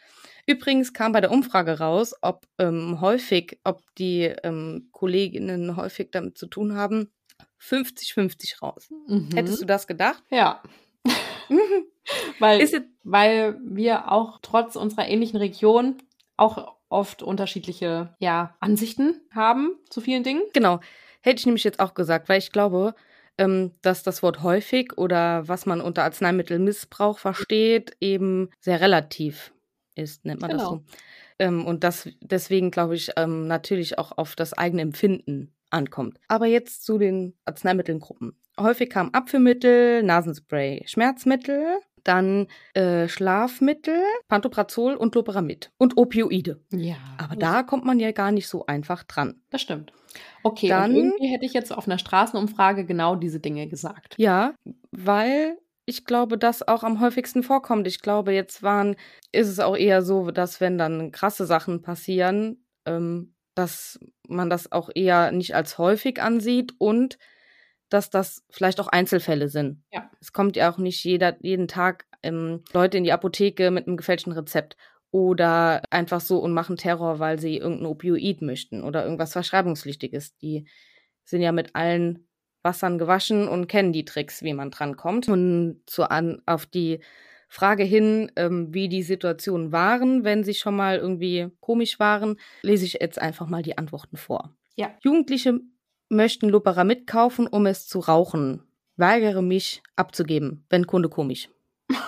Übrigens 0.47 0.93
kam 0.93 1.13
bei 1.13 1.21
der 1.21 1.33
Umfrage 1.33 1.79
raus, 1.79 2.15
ob 2.23 2.47
ähm, 2.59 3.01
häufig, 3.01 3.59
ob 3.65 3.83
die 3.97 4.33
ähm, 4.43 4.89
Kolleginnen 4.93 5.77
häufig 5.77 6.11
damit 6.13 6.39
zu 6.39 6.47
tun 6.47 6.75
haben, 6.75 7.11
50-50 7.61 8.61
raus. 8.61 8.89
Mhm. 9.09 9.31
Hättest 9.35 9.61
du 9.61 9.67
das 9.67 9.87
gedacht? 9.87 10.23
Ja. 10.31 10.63
weil, 12.39 12.61
weil 13.03 13.61
wir 13.63 14.13
auch 14.13 14.39
trotz 14.41 14.77
unserer 14.77 15.09
ähnlichen 15.09 15.39
Region 15.39 15.97
auch 16.37 16.77
oft 16.89 17.23
unterschiedliche 17.23 18.15
ja, 18.19 18.57
Ansichten 18.61 19.21
haben 19.35 19.77
zu 19.91 20.01
vielen 20.01 20.23
Dingen. 20.23 20.43
Genau. 20.53 20.81
Hätte 21.21 21.41
ich 21.41 21.47
nämlich 21.47 21.65
jetzt 21.65 21.81
auch 21.81 21.95
gesagt, 21.95 22.29
weil 22.29 22.39
ich 22.39 22.53
glaube, 22.53 22.95
ähm, 23.39 23.73
dass 23.83 24.03
das 24.03 24.23
Wort 24.23 24.43
häufig 24.43 24.99
oder 24.99 25.49
was 25.49 25.65
man 25.65 25.81
unter 25.81 26.05
Arzneimittelmissbrauch 26.05 27.19
versteht, 27.19 27.97
eben 28.01 28.51
sehr 28.61 28.81
relativ 28.81 29.53
ist, 29.95 30.25
nennt 30.25 30.41
man 30.41 30.51
genau. 30.51 30.63
das 30.63 30.71
so. 30.71 30.85
Ähm, 31.39 31.67
und 31.67 31.85
das 31.85 32.09
deswegen, 32.21 32.71
glaube 32.71 32.97
ich, 32.97 33.11
ähm, 33.17 33.47
natürlich 33.47 33.99
auch 33.99 34.17
auf 34.17 34.35
das 34.37 34.53
eigene 34.53 34.83
Empfinden 34.83 35.55
ankommt. 35.71 36.19
Aber 36.29 36.47
jetzt 36.47 36.85
zu 36.85 36.99
den 36.99 37.35
Arzneimittelgruppen. 37.45 38.37
Häufig 38.59 38.91
kamen 38.91 39.15
Apfelmittel, 39.15 40.03
Nasenspray, 40.03 40.83
Schmerzmittel, 40.87 41.79
dann 42.05 42.47
äh, 42.75 43.09
Schlafmittel, 43.09 44.01
Pantoprazol 44.29 44.95
und 44.95 45.15
Loperamid 45.15 45.71
und 45.79 45.97
Opioide. 45.97 46.61
Ja. 46.71 46.97
Aber 47.19 47.37
da 47.37 47.63
kommt 47.63 47.85
man 47.85 47.99
ja 48.01 48.13
gar 48.13 48.33
nicht 48.33 48.49
so 48.49 48.67
einfach 48.67 49.05
dran. 49.05 49.41
Das 49.51 49.63
stimmt. 49.63 49.93
Okay, 50.43 50.69
dann 50.69 50.95
irgendwie 50.95 51.29
hätte 51.29 51.45
ich 51.45 51.53
jetzt 51.53 51.73
auf 51.73 51.87
einer 51.87 51.99
Straßenumfrage 51.99 52.85
genau 52.85 53.17
diese 53.17 53.41
Dinge 53.41 53.69
gesagt. 53.69 54.15
Ja, 54.19 54.55
weil 54.91 55.59
ich 55.85 56.05
glaube, 56.05 56.37
das 56.37 56.67
auch 56.67 56.83
am 56.83 57.01
häufigsten 57.01 57.43
vorkommt. 57.43 57.87
Ich 57.87 58.01
glaube, 58.01 58.33
jetzt 58.33 58.63
waren, 58.63 58.95
ist 59.33 59.49
es 59.49 59.59
auch 59.59 59.77
eher 59.77 60.03
so, 60.03 60.31
dass 60.31 60.61
wenn 60.61 60.77
dann 60.77 61.13
krasse 61.13 61.47
Sachen 61.47 61.81
passieren, 61.81 62.63
ähm, 62.85 63.35
dass 63.55 63.99
man 64.29 64.51
das 64.51 64.71
auch 64.71 64.91
eher 64.95 65.33
nicht 65.33 65.55
als 65.55 65.79
häufig 65.79 66.21
ansieht 66.21 66.75
und 66.79 67.19
dass 67.89 68.11
das 68.11 68.45
vielleicht 68.51 68.81
auch 68.81 68.89
Einzelfälle 68.89 69.49
sind. 69.49 69.83
Ja. 69.93 70.11
Es 70.21 70.33
kommt 70.33 70.57
ja 70.57 70.71
auch 70.71 70.79
nicht 70.79 71.03
jeder, 71.05 71.37
jeden 71.41 71.69
Tag 71.69 72.07
ähm, 72.23 72.63
Leute 72.73 72.99
in 72.99 73.05
die 73.05 73.13
Apotheke 73.13 73.71
mit 73.71 73.87
einem 73.87 73.97
gefälschten 73.97 74.33
Rezept 74.33 74.77
oder 75.11 75.83
einfach 75.91 76.21
so 76.21 76.39
und 76.39 76.53
machen 76.53 76.77
Terror, 76.77 77.19
weil 77.19 77.39
sie 77.39 77.57
irgendein 77.57 77.87
Opioid 77.87 78.43
möchten 78.43 78.83
oder 78.83 79.05
irgendwas 79.05 79.33
Verschreibungspflichtiges. 79.33 80.37
Die 80.37 80.67
sind 81.25 81.41
ja 81.41 81.53
mit 81.53 81.75
allen 81.75 82.27
Wassern 82.63 82.99
gewaschen 82.99 83.49
und 83.49 83.69
kennen 83.69 83.93
die 83.93 84.05
Tricks, 84.05 84.43
wie 84.43 84.53
man 84.53 84.71
drankommt. 84.71 85.29
Und 85.29 85.81
zu 85.87 86.11
an, 86.11 86.43
auf 86.45 86.67
die 86.67 87.01
Frage 87.49 87.85
hin, 87.85 88.31
ähm, 88.37 88.75
wie 88.75 88.89
die 88.89 89.03
Situationen 89.03 89.73
waren, 89.73 90.25
wenn 90.25 90.45
sie 90.45 90.55
schon 90.55 90.77
mal 90.77 90.99
irgendwie 90.99 91.49
komisch 91.61 91.99
waren, 91.99 92.37
lese 92.63 92.85
ich 92.85 92.99
jetzt 93.01 93.19
einfach 93.19 93.47
mal 93.47 93.63
die 93.63 93.79
Antworten 93.79 94.19
vor. 94.19 94.55
Ja. 94.77 94.95
Jugendliche 95.03 95.61
möchten 96.09 96.49
Loperamid 96.49 97.07
kaufen, 97.07 97.47
um 97.47 97.67
es 97.67 97.87
zu 97.87 98.01
rauchen. 98.01 98.63
Weigere 98.97 99.43
mich 99.43 99.83
abzugeben, 99.97 100.65
wenn 100.71 100.87
Kunde 100.87 101.09
komisch. 101.09 101.49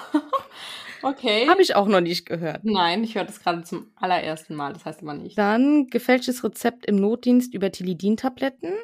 Okay. 1.02 1.48
Habe 1.48 1.62
ich 1.62 1.74
auch 1.74 1.88
noch 1.88 2.00
nicht 2.00 2.26
gehört. 2.26 2.60
Nein, 2.62 3.02
ich 3.04 3.14
höre 3.14 3.24
das 3.24 3.40
gerade 3.40 3.62
zum 3.62 3.90
allerersten 3.96 4.54
Mal. 4.54 4.72
Das 4.72 4.84
heißt 4.84 5.02
aber 5.02 5.14
nicht. 5.14 5.38
Dann 5.38 5.86
gefälschtes 5.86 6.44
Rezept 6.44 6.86
im 6.86 6.96
Notdienst 6.96 7.54
über 7.54 7.72
Tilidin-Tabletten. 7.72 8.74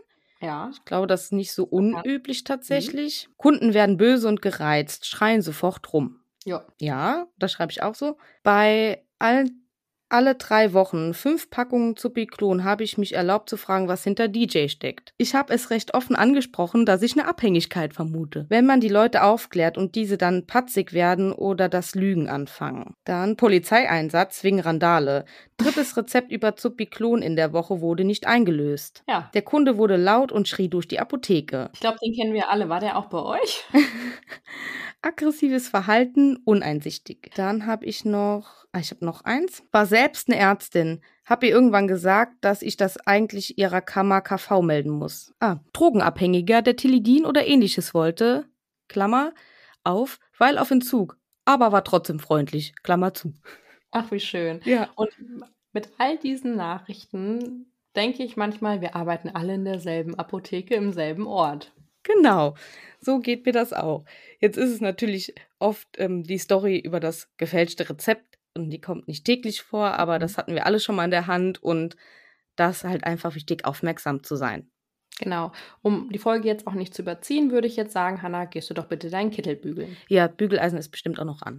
Ja. 0.40 0.70
Ich 0.72 0.84
glaube, 0.84 1.06
das 1.06 1.24
ist 1.24 1.32
nicht 1.32 1.52
so 1.52 1.64
unüblich 1.64 2.44
tatsächlich. 2.44 3.28
Mhm. 3.28 3.34
Kunden 3.36 3.74
werden 3.74 3.96
böse 3.96 4.28
und 4.28 4.42
gereizt, 4.42 5.06
schreien 5.06 5.42
sofort 5.42 5.92
rum. 5.92 6.20
Ja. 6.44 6.64
Ja, 6.80 7.26
das 7.38 7.52
schreibe 7.52 7.72
ich 7.72 7.82
auch 7.82 7.94
so. 7.94 8.16
Bei 8.42 9.04
allen 9.18 9.65
alle 10.08 10.36
drei 10.36 10.72
Wochen 10.72 11.14
fünf 11.14 11.50
Packungen 11.50 11.96
Zupiklon 11.96 12.64
habe 12.64 12.84
ich 12.84 12.96
mich 12.96 13.14
erlaubt 13.14 13.50
zu 13.50 13.56
fragen, 13.56 13.88
was 13.88 14.04
hinter 14.04 14.28
DJ 14.28 14.68
steckt. 14.68 15.12
Ich 15.18 15.34
habe 15.34 15.52
es 15.52 15.70
recht 15.70 15.94
offen 15.94 16.14
angesprochen, 16.14 16.86
dass 16.86 17.02
ich 17.02 17.18
eine 17.18 17.26
Abhängigkeit 17.26 17.92
vermute. 17.92 18.46
Wenn 18.48 18.66
man 18.66 18.80
die 18.80 18.88
Leute 18.88 19.24
aufklärt 19.24 19.76
und 19.76 19.94
diese 19.94 20.16
dann 20.16 20.46
patzig 20.46 20.92
werden 20.92 21.32
oder 21.32 21.68
das 21.68 21.94
Lügen 21.94 22.28
anfangen. 22.28 22.94
Dann 23.04 23.36
Polizeieinsatz 23.36 24.44
wegen 24.44 24.60
Randale. 24.60 25.24
Drittes 25.56 25.96
Rezept 25.96 26.30
über 26.30 26.54
Zupiklon 26.54 27.22
in 27.22 27.34
der 27.34 27.52
Woche 27.52 27.80
wurde 27.80 28.04
nicht 28.04 28.26
eingelöst. 28.26 29.02
Ja. 29.08 29.30
Der 29.34 29.42
Kunde 29.42 29.76
wurde 29.76 29.96
laut 29.96 30.30
und 30.30 30.46
schrie 30.48 30.68
durch 30.68 30.86
die 30.86 31.00
Apotheke. 31.00 31.70
Ich 31.74 31.80
glaube, 31.80 31.98
den 32.04 32.14
kennen 32.14 32.34
wir 32.34 32.50
alle. 32.50 32.68
War 32.68 32.80
der 32.80 32.96
auch 32.96 33.06
bei 33.06 33.22
euch? 33.22 33.64
Aggressives 35.02 35.68
Verhalten, 35.68 36.36
uneinsichtig. 36.44 37.30
Dann 37.36 37.66
habe 37.66 37.86
ich 37.86 38.04
noch 38.04 38.66
Ah, 38.76 38.80
ich 38.80 38.90
habe 38.90 39.06
noch 39.06 39.24
eins. 39.24 39.62
War 39.72 39.86
selbst 39.96 40.28
eine 40.28 40.38
Ärztin. 40.38 41.00
Hab 41.24 41.42
ihr 41.42 41.48
irgendwann 41.48 41.88
gesagt, 41.88 42.34
dass 42.42 42.60
ich 42.60 42.76
das 42.76 42.98
eigentlich 43.06 43.56
ihrer 43.56 43.80
Kammer 43.80 44.20
KV 44.20 44.60
melden 44.60 44.90
muss. 44.90 45.32
Ah, 45.40 45.56
Drogenabhängiger, 45.72 46.60
der 46.60 46.76
Tilidin 46.76 47.24
oder 47.24 47.46
ähnliches 47.46 47.94
wollte. 47.94 48.44
Klammer 48.88 49.32
auf, 49.84 50.18
weil 50.36 50.58
auf 50.58 50.70
Entzug. 50.70 51.16
Aber 51.46 51.72
war 51.72 51.82
trotzdem 51.82 52.18
freundlich. 52.18 52.74
Klammer 52.82 53.14
zu. 53.14 53.32
Ach, 53.90 54.10
wie 54.10 54.20
schön. 54.20 54.60
Ja. 54.64 54.90
Und 54.96 55.08
mit 55.72 55.88
all 55.96 56.18
diesen 56.18 56.56
Nachrichten 56.56 57.72
denke 57.96 58.22
ich 58.22 58.36
manchmal, 58.36 58.82
wir 58.82 58.94
arbeiten 58.96 59.30
alle 59.30 59.54
in 59.54 59.64
derselben 59.64 60.14
Apotheke 60.14 60.74
im 60.74 60.92
selben 60.92 61.26
Ort. 61.26 61.72
Genau, 62.02 62.54
so 63.00 63.18
geht 63.18 63.46
mir 63.46 63.52
das 63.52 63.72
auch. 63.72 64.04
Jetzt 64.40 64.58
ist 64.58 64.70
es 64.70 64.80
natürlich 64.80 65.34
oft 65.58 65.88
ähm, 65.96 66.22
die 66.22 66.38
Story 66.38 66.78
über 66.78 67.00
das 67.00 67.28
gefälschte 67.36 67.88
Rezept, 67.88 68.25
und 68.56 68.70
die 68.70 68.80
kommt 68.80 69.08
nicht 69.08 69.24
täglich 69.24 69.62
vor, 69.62 69.98
aber 69.98 70.18
das 70.18 70.32
mhm. 70.32 70.36
hatten 70.38 70.54
wir 70.54 70.66
alle 70.66 70.80
schon 70.80 70.96
mal 70.96 71.04
in 71.04 71.10
der 71.10 71.26
Hand 71.26 71.62
und 71.62 71.96
das 72.56 72.84
halt 72.84 73.04
einfach 73.04 73.34
wichtig, 73.34 73.64
aufmerksam 73.64 74.22
zu 74.22 74.36
sein. 74.36 74.70
Genau. 75.18 75.52
Um 75.82 76.10
die 76.10 76.18
Folge 76.18 76.46
jetzt 76.46 76.66
auch 76.66 76.74
nicht 76.74 76.92
zu 76.92 77.02
überziehen, 77.02 77.50
würde 77.50 77.66
ich 77.66 77.76
jetzt 77.76 77.92
sagen, 77.92 78.20
Hanna, 78.20 78.44
gehst 78.44 78.68
du 78.68 78.74
doch 78.74 78.86
bitte 78.86 79.08
deinen 79.08 79.30
Kittel 79.30 79.56
bügeln. 79.56 79.96
Ja, 80.08 80.26
Bügeleisen 80.26 80.78
ist 80.78 80.90
bestimmt 80.90 81.18
auch 81.18 81.24
noch 81.24 81.42
an. 81.42 81.54